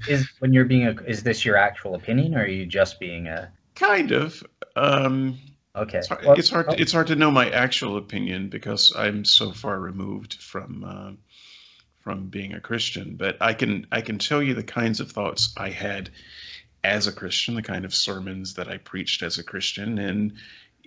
[0.07, 3.27] Is when you're being a, is this your actual opinion or are you just being
[3.27, 4.41] a, Kind of.
[4.75, 5.37] Um,
[5.75, 5.97] okay.
[5.97, 6.67] it's hard, Well, it's hard.
[6.69, 11.11] oh, It's hard to know my actual opinion because I'm so far removed from uh,
[12.05, 13.15] from being a Christian.
[13.15, 16.11] But I can I can tell you the kinds of thoughts I had
[16.83, 20.33] as a Christian, the kind of sermons that I preached as a Christian, and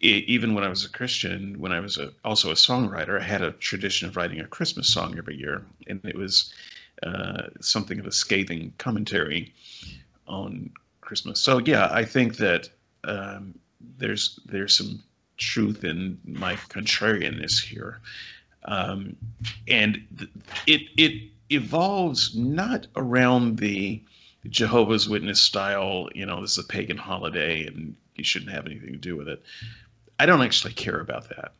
[0.00, 3.24] e- even when I was a Christian, when I was a, also a songwriter, I
[3.24, 6.54] had a tradition of writing a Christmas song every year, and it was
[7.02, 9.52] uh, something of a scathing commentary
[10.28, 11.40] on Christmas.
[11.40, 12.68] So yeah, I think that
[13.02, 13.58] um,
[13.98, 15.02] there's there's some
[15.36, 18.00] truth in my contrarianness here,
[18.64, 19.16] um,
[19.66, 19.98] and
[20.66, 24.02] it it evolves not around the
[24.48, 26.08] Jehovah's Witness style.
[26.14, 29.28] You know, this is a pagan holiday and you shouldn't have anything to do with
[29.28, 29.42] it.
[30.18, 31.52] I don't actually care about that.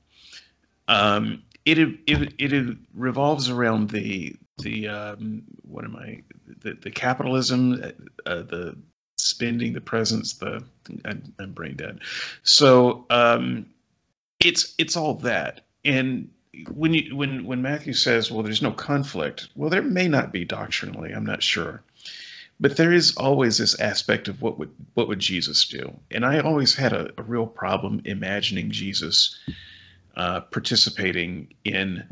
[0.88, 6.22] Um, it, it it revolves around the the um, what am I?
[6.62, 7.82] The, the capitalism,
[8.26, 8.76] uh, the
[9.18, 10.64] spending, the presents, the
[11.04, 12.00] I'm, I'm brain dead.
[12.42, 13.66] So um,
[14.40, 15.66] it's it's all that.
[15.84, 16.30] And
[16.72, 20.44] when you when when Matthew says, "Well, there's no conflict," well, there may not be
[20.44, 21.12] doctrinally.
[21.12, 21.82] I'm not sure,
[22.60, 25.98] but there is always this aspect of what would what would Jesus do.
[26.10, 29.38] And I always had a, a real problem imagining Jesus
[30.16, 32.04] uh, participating in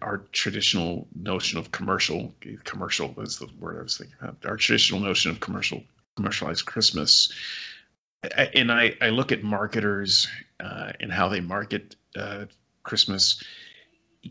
[0.00, 2.34] our traditional notion of commercial
[2.64, 4.44] commercial is the word I was thinking about.
[4.44, 5.82] Our traditional notion of commercial
[6.16, 7.32] commercialized Christmas.
[8.24, 10.28] I, and I, I look at marketers
[10.58, 12.46] uh, and how they market uh,
[12.84, 13.42] Christmas.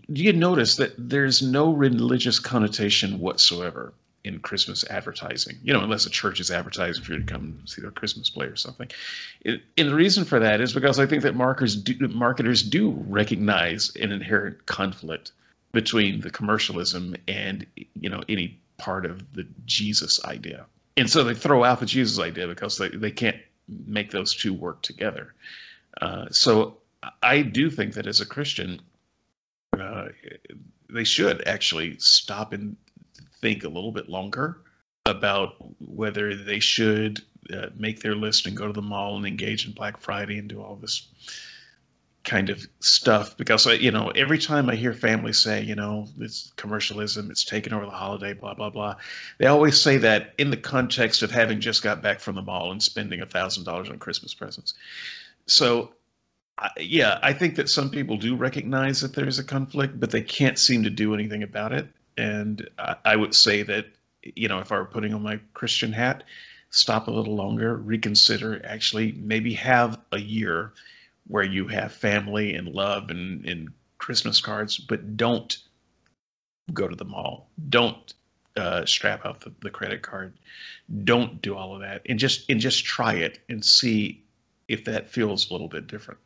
[0.07, 3.93] You notice that there's no religious connotation whatsoever
[4.23, 5.57] in Christmas advertising?
[5.63, 8.45] You know, unless a church is advertising for you to come see their Christmas play
[8.45, 8.89] or something.
[9.41, 12.91] It, and the reason for that is because I think that marketers do, marketers do
[13.07, 15.31] recognize an inherent conflict
[15.73, 20.65] between the commercialism and you know any part of the Jesus idea.
[20.95, 23.37] And so they throw out the Jesus idea because they, they can't
[23.67, 25.33] make those two work together.
[26.01, 26.77] Uh, so
[27.21, 28.81] I do think that as a Christian,
[29.77, 30.07] uh,
[30.89, 32.75] they should actually stop and
[33.41, 34.61] think a little bit longer
[35.05, 37.21] about whether they should
[37.53, 40.47] uh, make their list and go to the mall and engage in Black Friday and
[40.47, 41.07] do all this
[42.23, 43.35] kind of stuff.
[43.35, 47.73] Because you know every time i hear families say you know it's commercialism it's taken
[47.73, 48.95] over the holiday blah blah blah
[49.39, 52.71] they always say that in the context of having just got back from the mall
[52.71, 54.73] and spending a thousand dollars on christmas presents.
[55.47, 55.91] So
[56.77, 60.59] yeah i think that some people do recognize that there's a conflict but they can't
[60.59, 61.87] seem to do anything about it
[62.17, 63.87] and I, I would say that
[64.23, 66.23] you know if i were putting on my christian hat
[66.69, 70.73] stop a little longer reconsider actually maybe have a year
[71.27, 75.57] where you have family and love and, and Christmas cards, but don't
[76.73, 77.49] go to the mall.
[77.69, 78.13] Don't
[78.57, 80.33] uh, strap out the, the credit card.
[81.05, 84.21] Don't do all of that, and just and just try it and see
[84.67, 86.19] if that feels a little bit different.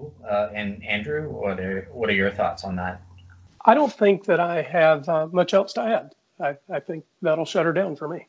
[0.00, 0.14] Cool.
[0.26, 3.02] Uh, and Andrew, what are what are your thoughts on that?
[3.62, 6.14] I don't think that I have uh, much else to add.
[6.40, 8.26] I, I think that'll shut her down for me.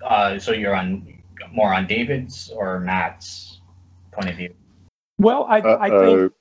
[0.00, 3.60] Uh, so you're on more on David's or Matt's
[4.12, 4.54] point of view.
[5.18, 6.32] Well, I, I think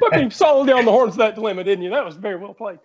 [0.00, 1.90] put me solidly on the horns of that dilemma, didn't you?
[1.90, 2.80] That was very well played.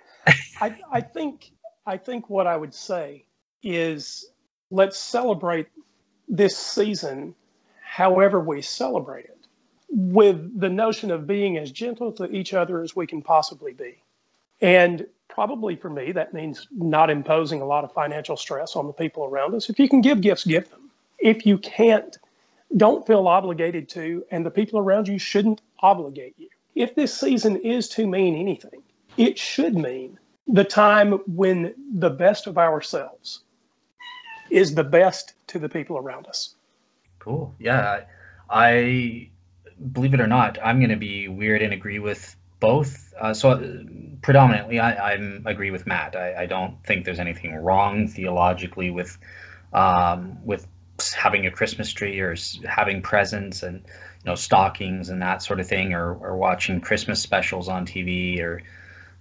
[0.60, 1.52] I, I think
[1.88, 3.26] I think what I would say
[3.64, 4.30] is
[4.70, 5.68] let's celebrate
[6.28, 7.34] this season
[7.92, 9.48] however we celebrate it
[9.89, 14.02] with the notion of being as gentle to each other as we can possibly be.
[14.62, 18.94] And probably for me, that means not imposing a lot of financial stress on the
[18.94, 19.70] people around us.
[19.70, 20.89] If you can give gifts, give them.
[21.20, 22.18] If you can't,
[22.78, 26.48] don't feel obligated to, and the people around you shouldn't obligate you.
[26.76, 28.84] If this season is to mean anything,
[29.18, 30.18] it should mean
[30.48, 33.42] the time when the best of ourselves
[34.50, 36.56] is the best to the people around us.
[37.22, 37.53] Cool.
[37.59, 38.05] Yeah.
[38.49, 39.30] I
[39.91, 43.13] believe it or not, I'm going to be weird and agree with both.
[43.19, 43.84] Uh, so uh,
[44.24, 46.15] predominantly, I, I'm agree with Matt.
[46.15, 49.17] I, I, don't think there's anything wrong theologically with
[49.72, 50.67] um, with
[51.15, 52.36] having a Christmas tree or
[52.67, 57.22] having presents and you know stockings and that sort of thing, or or watching Christmas
[57.22, 58.63] specials on TV or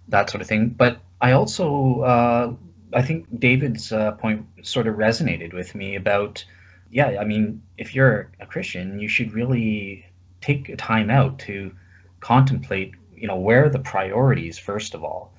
[0.08, 0.70] that sort of thing.
[0.70, 2.54] But I also uh,
[2.94, 6.44] I think David's uh, point sort of resonated with me about
[6.90, 7.16] yeah.
[7.20, 10.06] I mean, if you're a Christian, you should really
[10.40, 11.72] take a time out to
[12.20, 15.32] contemplate you know where the priorities first of all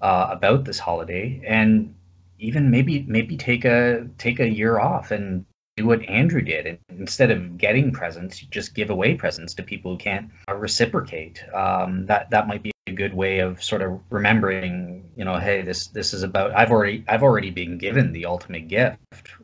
[0.00, 1.94] uh, about this holiday and
[2.38, 5.44] even maybe maybe take a take a year off and
[5.76, 9.92] do what Andrew did, and instead of getting presents, just give away presents to people
[9.92, 11.42] who can't reciprocate.
[11.52, 15.88] Um, that that might be good way of sort of remembering, you know, hey, this
[15.88, 18.98] this is about I've already I've already been given the ultimate gift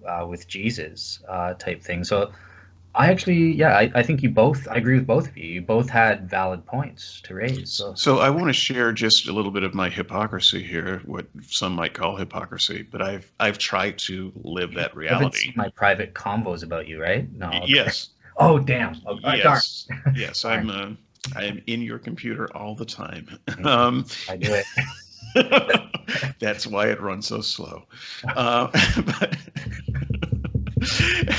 [0.07, 2.05] uh, with Jesus uh, type thing.
[2.05, 2.33] So
[2.95, 5.47] I actually, yeah, I, I think you both, I agree with both of you.
[5.47, 7.73] You both had valid points to raise.
[7.73, 11.27] So, so I want to share just a little bit of my hypocrisy here, what
[11.47, 15.53] some might call hypocrisy, but I've I've tried to live that reality.
[15.55, 17.31] my private convos about you, right?
[17.33, 17.65] No.
[17.67, 18.09] Yes.
[18.37, 19.01] Oh, damn.
[19.07, 19.87] Oh, yes.
[20.15, 20.71] yes, I'm.
[20.81, 20.91] Uh,
[21.37, 23.39] I am in your computer all the time.
[23.65, 24.65] Um, I do it.
[26.41, 27.85] that's why it runs so slow.
[28.25, 28.69] Uh,
[29.05, 29.37] but,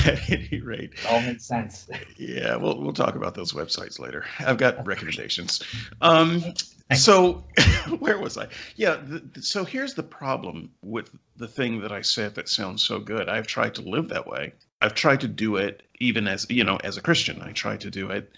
[0.06, 0.92] at any rate.
[0.92, 1.88] It all makes sense.
[2.16, 4.24] Yeah, we'll we'll talk about those websites later.
[4.38, 5.62] I've got recommendations.
[6.00, 6.54] Um,
[6.94, 7.44] so
[7.98, 8.48] where was I?
[8.76, 8.96] Yeah.
[9.04, 13.28] The, so here's the problem with the thing that I said that sounds so good.
[13.28, 14.52] I've tried to live that way.
[14.80, 17.42] I've tried to do it even as you know as a Christian.
[17.42, 18.32] I try to do it,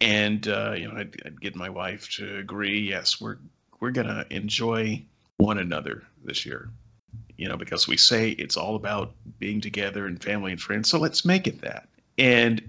[0.00, 2.80] and uh, you know I'd, I'd get my wife to agree.
[2.80, 3.38] Yes, we're
[3.80, 5.02] we're gonna enjoy
[5.38, 6.70] one another this year.
[7.36, 10.88] You know, because we say it's all about being together and family and friends.
[10.88, 11.88] So let's make it that.
[12.16, 12.62] And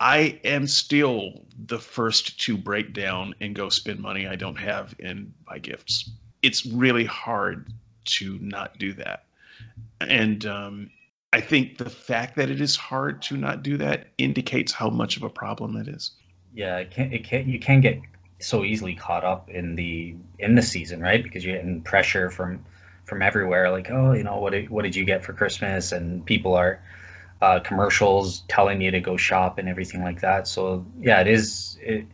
[0.00, 4.94] I am still the first to break down and go spend money I don't have
[5.00, 6.10] and buy gifts.
[6.42, 7.72] It's really hard
[8.06, 9.24] to not do that.
[10.00, 10.90] And um,
[11.32, 15.16] I think the fact that it is hard to not do that indicates how much
[15.16, 16.10] of a problem it is.
[16.54, 18.00] Yeah, it can it can you can get
[18.40, 21.22] so easily caught up in the in the season, right?
[21.22, 22.64] Because you're getting pressure from
[23.04, 25.92] from everywhere, like, oh, you know, what did, what did you get for Christmas?
[25.92, 26.80] And people are
[27.40, 30.46] uh, commercials telling you to go shop and everything like that.
[30.46, 32.06] So yeah, it is it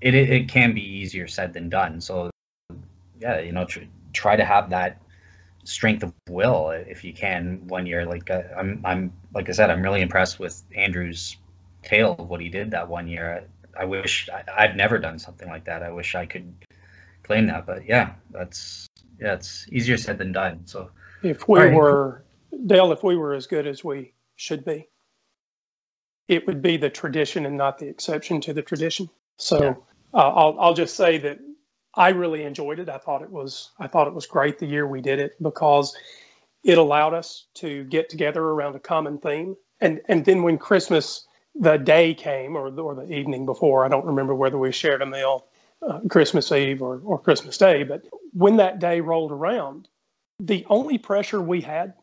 [0.00, 2.00] it it can be easier said than done.
[2.00, 2.30] So
[3.20, 3.80] yeah, you know, tr-
[4.12, 5.00] try to have that
[5.64, 9.70] strength of will if you can one you're like uh, I'm I'm like I said
[9.70, 11.36] I'm really impressed with Andrew's
[11.82, 13.46] tale of what he did that one year.
[13.78, 15.82] I, wish I, I've never done something like that.
[15.82, 16.52] I wish I could
[17.22, 18.86] claim that, but yeah, that's
[19.20, 20.66] yeah, it's easier said than done.
[20.66, 20.90] So
[21.22, 21.74] If we right.
[21.74, 22.24] were,
[22.66, 24.88] Dale, if we were as good as we should be,
[26.28, 29.08] it would be the tradition and not the exception to the tradition.
[29.38, 29.74] So Yeah.
[30.14, 31.38] uh, I'll, I'll just say that
[31.94, 32.88] I really enjoyed it.
[32.88, 35.96] I thought it was, I thought it was great the year we did it because
[36.64, 39.56] it allowed us to get together around a common theme.
[39.80, 43.88] And, and then when Christmas, the day came or, the- or the evening before, I
[43.88, 45.46] don't remember whether we shared a meal
[45.82, 48.02] uh, Christmas Eve or, or Christmas Day, but
[48.32, 49.88] when that day rolled around,
[50.40, 51.94] the only pressure we had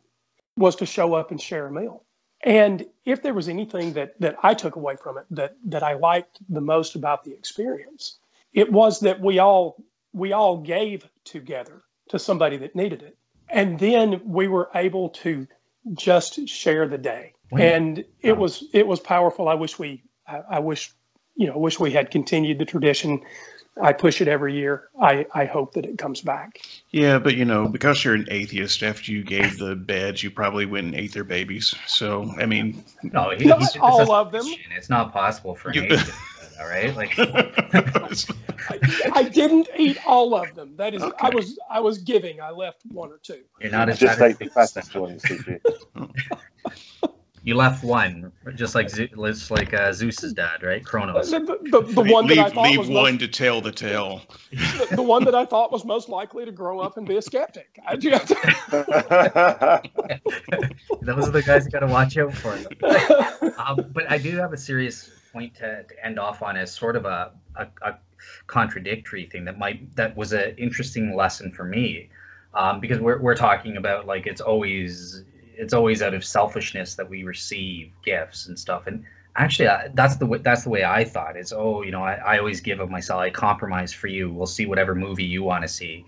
[0.55, 2.03] was to show up and share a meal.
[2.43, 5.93] And if there was anything that that I took away from it that that I
[5.93, 8.17] liked the most about the experience,
[8.53, 9.83] it was that we all
[10.13, 13.17] we all gave together to somebody that needed it.
[13.49, 15.47] And then we were able to
[15.93, 17.33] just share the day.
[17.51, 17.59] Wow.
[17.59, 19.47] And it was it was powerful.
[19.49, 20.91] I wish we I, I wish
[21.35, 23.21] you know, wish we had continued the tradition.
[23.81, 24.89] I push it every year.
[25.01, 26.61] I, I hope that it comes back.
[26.89, 30.65] Yeah, but you know, because you're an atheist, after you gave the beds, you probably
[30.65, 31.73] went and ate their babies.
[31.87, 34.43] So, I mean, no, he, Not he all of them.
[34.75, 36.13] It's not possible for You- an Asian to
[36.61, 36.95] all right?
[36.95, 38.09] Like I,
[39.13, 40.75] I didn't eat all of them.
[40.75, 42.39] That is, I was I was giving.
[42.41, 43.41] I left one or two.
[43.59, 44.53] you're not as Just bad ate as the Zeus.
[44.73, 45.59] fattest one, CG.
[47.43, 50.85] You left one, just like Zeus, just like uh, Zeus's dad, right?
[50.85, 51.31] Kronos.
[51.31, 53.61] The, the, the, the one that I leave, thought leave was one most, to tell
[53.61, 54.21] the tale.
[54.51, 57.21] the, the one that I thought was most likely to grow up and be a
[57.21, 57.79] skeptic.
[57.87, 58.27] I just,
[61.01, 62.53] Those are the guys you got to watch out for.
[63.57, 66.95] um, but I do have a serious point to, to end off on as sort
[66.95, 67.95] of a, a, a
[68.45, 72.09] contradictory thing that might that was an interesting lesson for me
[72.53, 75.23] um, because we're, we're talking about like it's always
[75.57, 78.87] it's always out of selfishness that we receive gifts and stuff.
[78.87, 79.03] And
[79.35, 82.37] actually that's the way that's the way I thought it's oh you know I, I
[82.39, 84.31] always give of myself I compromise for you.
[84.31, 86.05] We'll see whatever movie you want to see.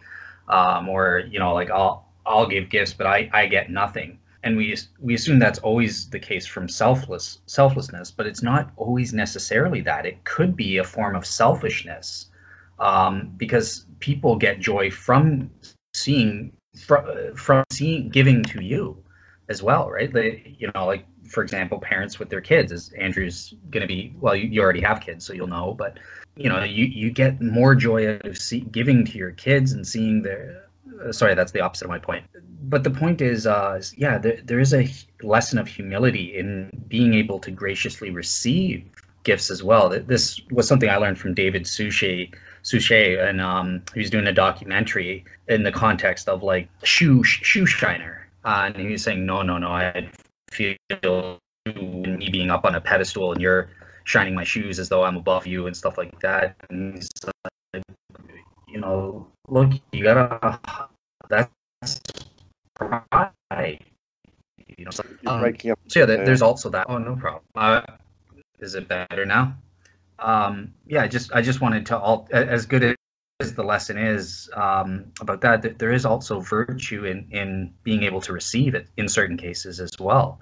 [0.50, 4.20] Um, or you know like I'll I'll give gifts but I, I get nothing.
[4.44, 9.14] And we we assume that's always the case from selfless selflessness but it's not always
[9.14, 10.06] necessarily that.
[10.06, 12.28] It could be a form of selfishness
[12.80, 15.50] um, because people get joy from
[15.94, 19.03] seeing from, from seeing giving to you
[19.50, 20.12] as well right?
[20.12, 24.14] They you know like for example parents with their kids as andrew's going to be
[24.20, 25.98] well you, you already have kids so you'll know but
[26.36, 29.86] you know you you get more joy out of see, giving to your kids and
[29.88, 30.66] seeing their
[31.04, 32.26] uh, sorry that's the opposite of my point.
[32.64, 34.90] But the point is uh is, yeah there, there is a
[35.22, 38.86] lesson of humility in being able to graciously receive
[39.24, 39.90] gifts as well.
[39.90, 42.32] Th- this was something i learned from david suchet
[42.64, 47.66] suchet and um he was doing a documentary in the context of like shoe shoe
[47.66, 50.10] shiner and he was saying no no no i
[50.52, 50.76] feel
[51.66, 53.70] me being up on a pedestal and you're
[54.04, 56.56] shining my shoes as though i'm above you and stuff like that.
[56.70, 57.10] And he's
[57.74, 57.84] like
[58.68, 60.60] you know look you gotta
[61.30, 61.50] that's
[62.76, 63.80] pride
[64.78, 65.80] you know so, um, up.
[65.88, 67.44] so yeah there, there's also that oh no problem.
[67.56, 67.82] Uh,
[68.60, 69.56] is it better now?
[70.20, 72.96] Um yeah I just i just wanted to all as good
[73.44, 78.04] as the lesson is um about that th- there is also virtue in in being
[78.04, 80.40] able to receive it in certain cases as well.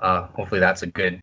[0.00, 1.20] Uh hopefully that's a good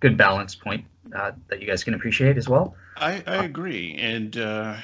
[0.00, 0.84] good balance point
[1.14, 2.74] uh, that you guys can appreciate as well.
[2.96, 4.76] I, I agree, and uh,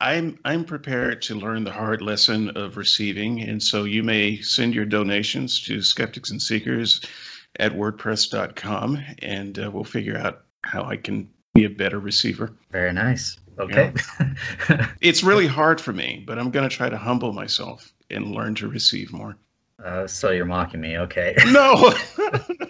[0.00, 4.74] I'm I'm prepared to learn the hard lesson of receiving, and so you may send
[4.74, 7.00] your donations to Skeptics and Seekers
[7.60, 12.52] at WordPress.com, and uh, we'll figure out how I can be a better receiver.
[12.70, 13.92] very nice okay
[15.00, 18.54] It's really hard for me, but I'm going to try to humble myself and learn
[18.56, 19.36] to receive more.
[19.84, 21.92] uh, so you're mocking me okay No,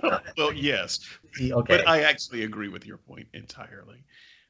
[0.03, 0.20] no.
[0.39, 1.01] well, yes,
[1.41, 4.05] okay but I actually agree with your point entirely.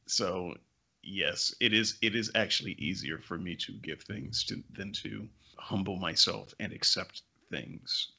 [0.06, 0.54] So,
[1.02, 1.98] yes, it is.
[2.02, 5.28] It is actually easier for me to give things to than to
[5.58, 8.12] humble myself and accept things.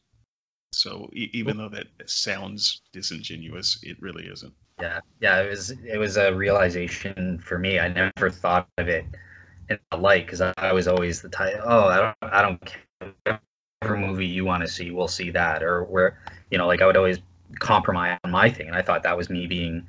[0.73, 4.53] So e- even though that sounds disingenuous, it really isn't.
[4.81, 7.79] Yeah, yeah, it was it was a realization for me.
[7.79, 9.05] I never thought of it
[9.69, 11.59] in the light because I, I was always the type.
[11.63, 13.39] Oh, I don't, I don't care.
[13.79, 15.61] Whatever movie you want to see, we'll see that.
[15.61, 16.17] Or where,
[16.49, 17.19] you know, like I would always
[17.59, 19.87] compromise on my thing, and I thought that was me being.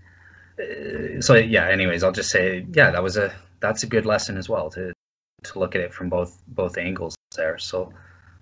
[0.59, 1.68] Uh, so yeah.
[1.68, 4.93] Anyways, I'll just say, yeah, that was a that's a good lesson as well to
[5.45, 7.59] to look at it from both both angles there.
[7.59, 7.93] So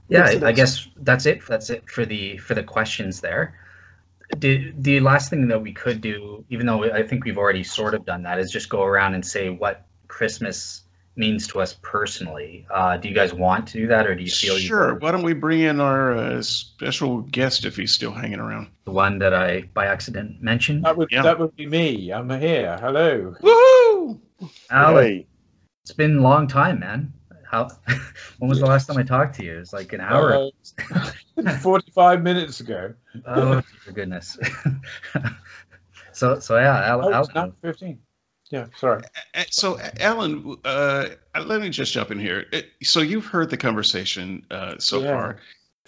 [0.08, 1.46] yeah, I, I guess that's it.
[1.46, 3.54] That's it for the for the questions there
[4.36, 7.94] the the last thing that we could do, even though I think we've already sort
[7.94, 10.82] of done that, is just go around and say what Christmas
[11.16, 12.66] means to us personally.
[12.70, 14.94] Uh, do you guys want to do that, or do you feel sure?
[14.96, 18.68] Why don't we bring in our uh, special guest if he's still hanging around?
[18.84, 20.84] The one that I by accident mentioned.
[20.84, 21.22] That would yeah.
[21.22, 22.12] that would be me.
[22.12, 22.78] I'm here.
[22.80, 23.34] Hello.
[23.42, 24.20] Woohoo!
[24.70, 25.26] Alan, hey.
[25.82, 27.12] it's been a long time, man.
[27.48, 27.68] How?
[28.38, 29.58] when was the last time I talked to you?
[29.58, 30.50] It's like an hour.
[30.94, 31.10] Uh,
[31.62, 32.94] Forty-five minutes ago.
[33.26, 34.38] oh, for goodness.
[36.12, 37.14] so, so yeah, Alan.
[37.14, 37.98] Oh, not fifteen.
[38.50, 39.02] Yeah, sorry.
[39.48, 41.08] So, Alan, uh,
[41.46, 42.44] let me just jump in here.
[42.82, 45.10] So, you've heard the conversation uh, so yeah.
[45.10, 45.36] far.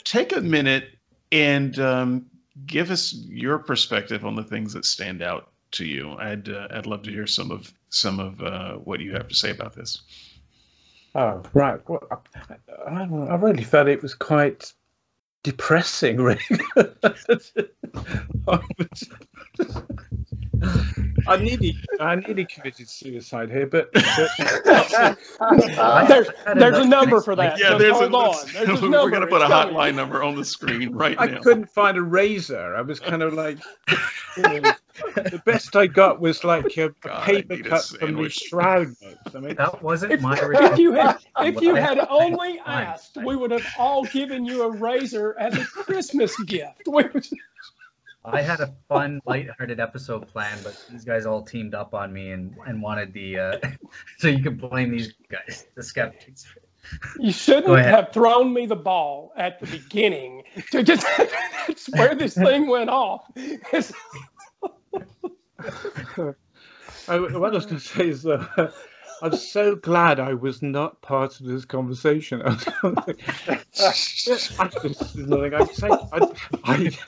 [0.02, 0.96] Take a minute
[1.30, 2.26] and um,
[2.64, 6.12] give us your perspective on the things that stand out to you.
[6.12, 9.34] I'd uh, I'd love to hear some of some of uh, what you have to
[9.34, 10.00] say about this.
[11.14, 11.80] Oh, right.
[11.88, 12.02] Well,
[12.88, 14.72] I, I really felt it was quite
[15.44, 16.40] depressing, really.
[21.26, 24.02] I nearly, I nearly committed suicide here, but, but
[26.08, 27.58] there's, there's a number for that.
[27.58, 28.46] Yeah, so there's hold a, on.
[28.52, 31.36] There's a we're gonna put a hotline number on the screen right I now.
[31.36, 32.74] I couldn't find a razor.
[32.74, 33.58] I was kind of like,
[34.36, 34.72] you know,
[35.14, 39.34] the best I got was like a, God, paper cut from the shroud notes.
[39.34, 40.34] I mean, that wasn't if, my.
[40.74, 44.70] If you had, if you had only asked, we would have all given you a
[44.70, 46.82] razor as a Christmas gift.
[48.26, 52.30] I had a fun, light-hearted episode planned, but these guys all teamed up on me
[52.30, 53.58] and, and wanted the uh,
[54.18, 56.46] so you can blame these guys, the skeptics.
[57.18, 61.06] You shouldn't have thrown me the ball at the beginning to just
[61.66, 63.30] that's where this thing went off.
[67.08, 68.72] I, what I was going to say is that
[69.22, 72.42] I'm so glad I was not part of this conversation.
[72.44, 72.56] I,
[74.14, 74.56] just,
[75.14, 75.88] there's nothing I can say.
[76.12, 76.20] I,
[76.64, 76.98] I,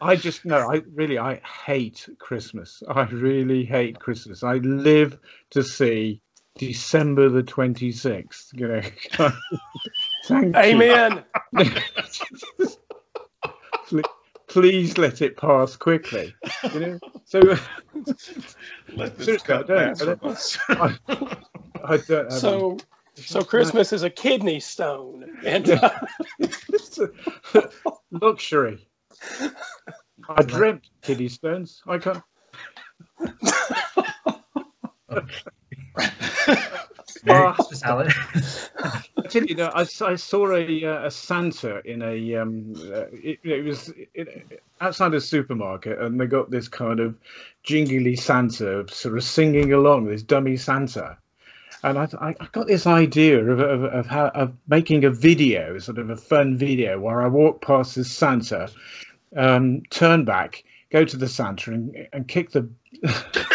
[0.00, 2.82] I just no, I really I hate Christmas.
[2.88, 4.42] I really hate Christmas.
[4.42, 5.18] I live
[5.50, 6.20] to see
[6.58, 8.50] December the twenty sixth.
[8.54, 8.82] You know.
[10.24, 11.24] Thank Amen.
[13.88, 14.04] please,
[14.52, 16.34] please let it pass quickly.
[16.74, 16.98] You know.
[17.24, 17.40] So
[18.94, 20.98] let this cut I don't, I,
[21.82, 22.76] I don't so
[23.14, 25.90] so Christmas is a kidney stone and uh,
[28.10, 28.86] luxury.
[30.28, 31.80] I dreamt kidney stones.
[31.86, 32.22] I can't.
[37.28, 37.54] uh,
[39.16, 43.38] I tell you, I, I saw a, uh, a Santa in a um, uh, it,
[43.44, 47.14] it, was it, outside a supermarket, and they got this kind of
[47.62, 51.16] jingly Santa sort of singing along, this dummy Santa,
[51.84, 55.98] and I, I got this idea of, of, of how of making a video, sort
[55.98, 58.68] of a fun video, where I walk past this Santa
[59.36, 62.68] um, turn back, go to the Santa, and, and kick the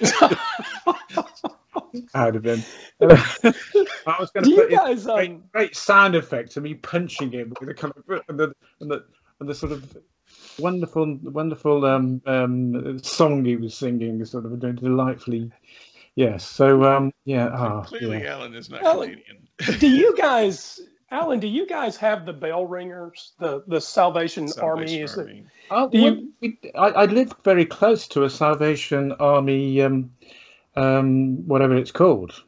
[2.14, 2.62] out of him.
[3.00, 5.42] I was going to put guys, in great, um...
[5.52, 9.04] great, sound effect of me punching him with the kind of and the, and the
[9.40, 9.96] and the sort of
[10.58, 15.50] wonderful wonderful um, um, song he was singing, sort of delightfully.
[16.16, 16.46] Yes.
[16.46, 17.48] So um, yeah.
[17.48, 18.34] Oh, Clearly, yeah.
[18.34, 19.48] Alan is not Canadian.
[19.78, 20.80] Do you guys?
[21.10, 25.00] Alan, do you guys have the bell ringers, the the Salvation, Salvation Army?
[25.00, 25.44] Is Army.
[25.70, 30.10] It, uh, you, we, I, I live very close to a Salvation Army, um,
[30.76, 32.42] um, whatever it's called.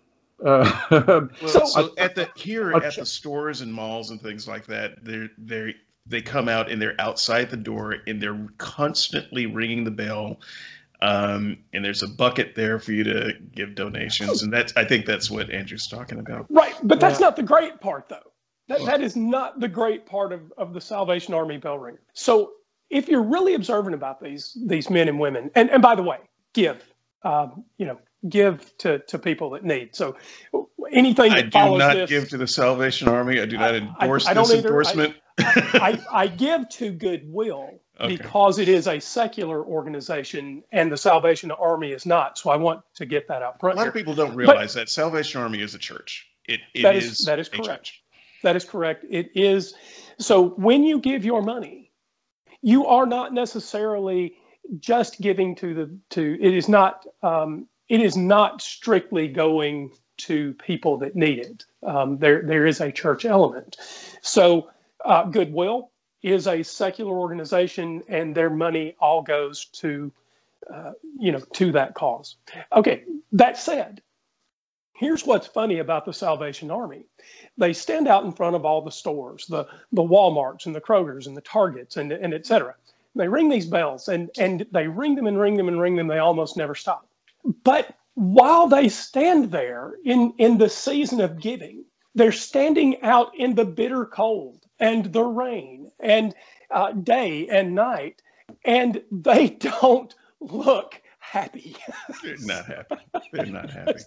[0.44, 4.20] Uh, well, so, so I, at the here I, at the stores and malls and
[4.20, 5.74] things like that, they're they
[6.06, 10.40] they come out and they're outside the door and they're constantly ringing the bell.
[11.02, 15.04] Um, and there's a bucket there for you to give donations, and that's I think
[15.04, 16.46] that's what Andrew's talking about.
[16.48, 17.26] Right, but that's yeah.
[17.26, 18.32] not the great part, though.
[18.68, 22.00] That, that is not the great part of, of the Salvation Army bell ringer.
[22.14, 22.52] So
[22.90, 26.18] if you're really observant about these these men and women, and, and by the way,
[26.54, 26.82] give,
[27.22, 27.98] um, you know,
[28.28, 29.94] give to, to people that need.
[29.94, 30.16] So
[30.92, 33.40] anything that I do not this, give to the Salvation Army.
[33.40, 34.68] I do not endorse I, I this either.
[34.68, 35.16] endorsement.
[35.38, 38.16] I, I, give to Goodwill Okay.
[38.16, 42.36] because it is a secular organization and the Salvation Army is not.
[42.38, 43.74] So I want to get that out front.
[43.74, 43.88] A lot here.
[43.88, 46.26] of people don't realize that Salvation Army is a church.
[46.46, 47.66] It, it That is- is that is correct.
[47.66, 48.02] church.
[48.42, 49.04] That is correct.
[49.08, 49.74] It is.
[50.18, 51.90] So when you give your money,
[52.62, 54.34] you are not necessarily
[54.78, 56.38] just giving to the to.
[56.40, 57.06] It is not.
[57.22, 61.64] Um, it is not strictly going to people that need it.
[61.82, 63.76] Um, there there is a church element.
[64.22, 64.70] So
[65.04, 65.90] uh, Goodwill
[66.22, 70.12] is a secular organization, and their money all goes to,
[70.72, 72.36] uh, you know, to that cause.
[72.72, 73.04] Okay.
[73.32, 74.02] That said,
[74.94, 77.04] here's what's funny about the Salvation Army
[77.58, 81.26] they stand out in front of all the stores, the the Walmarts and the Krogers
[81.26, 82.74] and the Targets and and et cetera.
[83.14, 86.08] They ring these bells and and they ring them and ring them and ring them.
[86.08, 87.05] They almost never stop.
[87.64, 93.54] But while they stand there in in the season of giving, they're standing out in
[93.54, 96.34] the bitter cold and the rain and
[96.70, 98.22] uh, day and night,
[98.64, 101.76] and they don't look happy.
[102.22, 102.96] They're not happy.
[103.32, 104.00] They're not happy.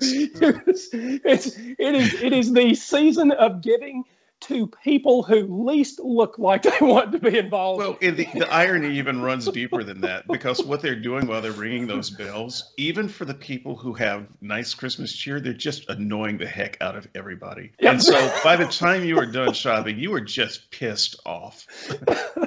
[0.00, 4.04] it's, it's it is it is the season of giving
[4.42, 7.78] to people who least look like they want to be involved.
[7.78, 11.52] Well, the, the irony even runs deeper than that because what they're doing while they're
[11.52, 16.38] ringing those bells, even for the people who have nice Christmas cheer, they're just annoying
[16.38, 17.72] the heck out of everybody.
[17.80, 17.92] Yep.
[17.92, 21.62] And so by the time you are done shopping, you are just pissed off.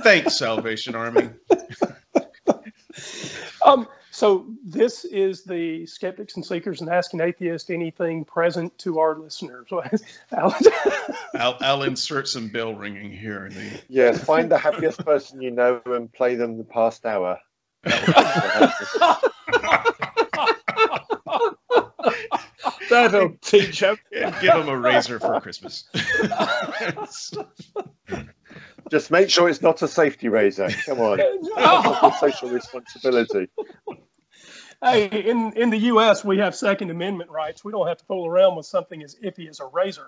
[0.03, 1.30] Thanks, Salvation Army.
[3.65, 3.88] um,
[4.18, 9.68] so this is the skeptics and seekers and asking atheist anything present to our listeners.
[10.31, 10.68] Alex?
[11.35, 13.45] I'll, I'll insert some bell ringing here.
[13.45, 17.38] In the, Yes, find the happiest person you know and play them the past hour.
[22.89, 23.98] That'll teach them.
[24.19, 25.84] and give them a razor for Christmas.
[28.89, 30.69] Just make sure it's not a safety razor.
[30.85, 31.18] Come on.
[31.55, 33.49] That's social responsibility.
[34.84, 37.64] hey, in, in the U.S., we have Second Amendment rights.
[37.65, 40.07] We don't have to fool around with something as iffy as a razor.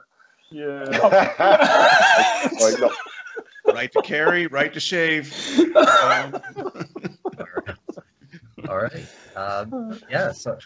[0.51, 0.85] Yeah.
[2.61, 2.91] Right, not-
[3.76, 5.34] right to carry, right to shave.
[5.76, 6.41] Um,
[8.68, 9.06] All right.
[9.35, 10.31] Um, yeah.
[10.31, 10.57] So,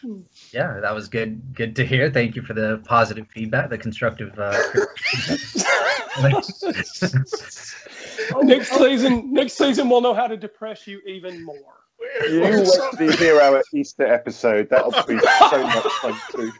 [0.51, 1.53] yeah, that was good.
[1.53, 2.09] Good to hear.
[2.09, 4.37] Thank you for the positive feedback, the constructive.
[4.37, 4.57] Uh,
[8.43, 11.57] next season, next season, we'll know how to depress you even more.
[12.29, 12.67] You wait
[12.97, 14.69] till you hear our Easter episode.
[14.69, 16.51] That'll be so much fun too.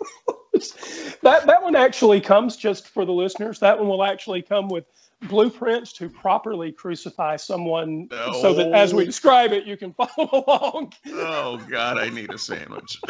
[1.22, 3.60] That that one actually comes just for the listeners.
[3.60, 4.86] That one will actually come with
[5.24, 8.08] blueprints to properly crucify someone,
[8.42, 10.94] so that as we describe it, you can follow along.
[11.12, 13.00] Oh God, I need a sandwich.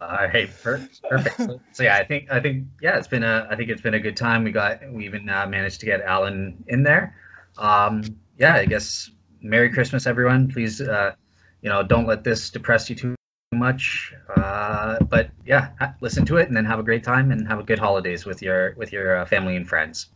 [0.00, 1.36] All right, per- perfect.
[1.36, 3.94] So, so yeah, I think I think yeah, it's been a I think it's been
[3.94, 4.44] a good time.
[4.44, 7.14] We got we even uh, managed to get Alan in there.
[7.58, 8.02] Um,
[8.38, 9.10] yeah, I guess
[9.42, 10.48] Merry Christmas, everyone.
[10.48, 11.14] Please, uh,
[11.60, 13.14] you know, don't let this depress you too
[13.52, 14.14] much.
[14.36, 15.70] Uh, but yeah,
[16.00, 18.40] listen to it and then have a great time and have a good holidays with
[18.40, 20.08] your with your uh, family and friends.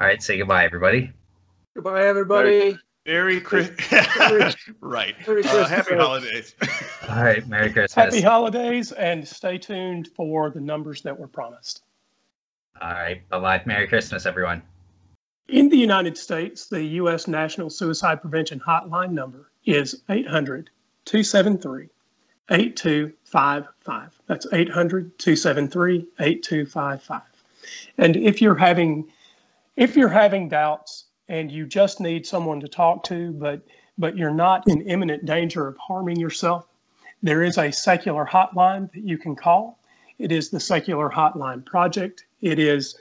[0.00, 1.12] All right, say goodbye, everybody.
[1.74, 2.78] Goodbye, everybody.
[3.06, 4.56] Merry Christmas.
[4.80, 5.14] right.
[5.26, 6.54] Merry Uh, happy holidays.
[7.08, 8.14] All right, Merry Christmas.
[8.14, 11.82] Happy holidays, and stay tuned for the numbers that were promised.
[12.80, 13.62] All right, bye bye.
[13.66, 14.62] Merry Christmas, everyone.
[15.48, 17.26] In the United States, the U.S.
[17.26, 20.70] National Suicide Prevention Hotline number is 800
[21.04, 21.88] 273
[22.50, 24.20] 8255.
[24.26, 27.22] That's 800 273 8255.
[27.98, 29.10] And if you're having
[29.76, 33.62] if you're having doubts and you just need someone to talk to, but
[33.96, 36.66] but you're not in imminent danger of harming yourself,
[37.22, 39.78] there is a secular hotline that you can call.
[40.18, 42.26] It is the Secular Hotline Project.
[42.42, 42.96] It is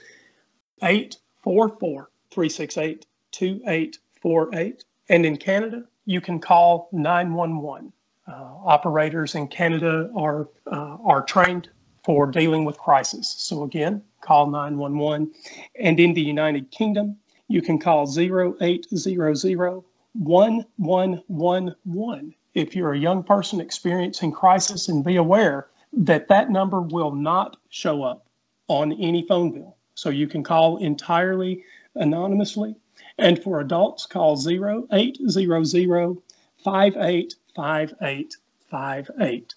[0.81, 4.83] 844 368 2848.
[5.09, 7.91] And in Canada, you can call 911.
[8.27, 8.31] Uh,
[8.63, 11.69] operators in Canada are, uh, are trained
[12.03, 13.33] for dealing with crisis.
[13.37, 15.31] So again, call 911.
[15.79, 17.17] And in the United Kingdom,
[17.51, 19.83] you can call 0800
[20.13, 27.11] 1111 if you're a young person experiencing crisis and be aware that that number will
[27.11, 28.25] not show up
[28.67, 29.77] on any phone bill.
[29.95, 31.63] So you can call entirely
[31.95, 32.75] anonymously.
[33.17, 36.17] And for adults, call 0800
[36.63, 39.55] 585858.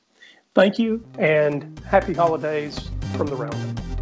[0.55, 3.94] Thank you and happy holidays from the Roundup.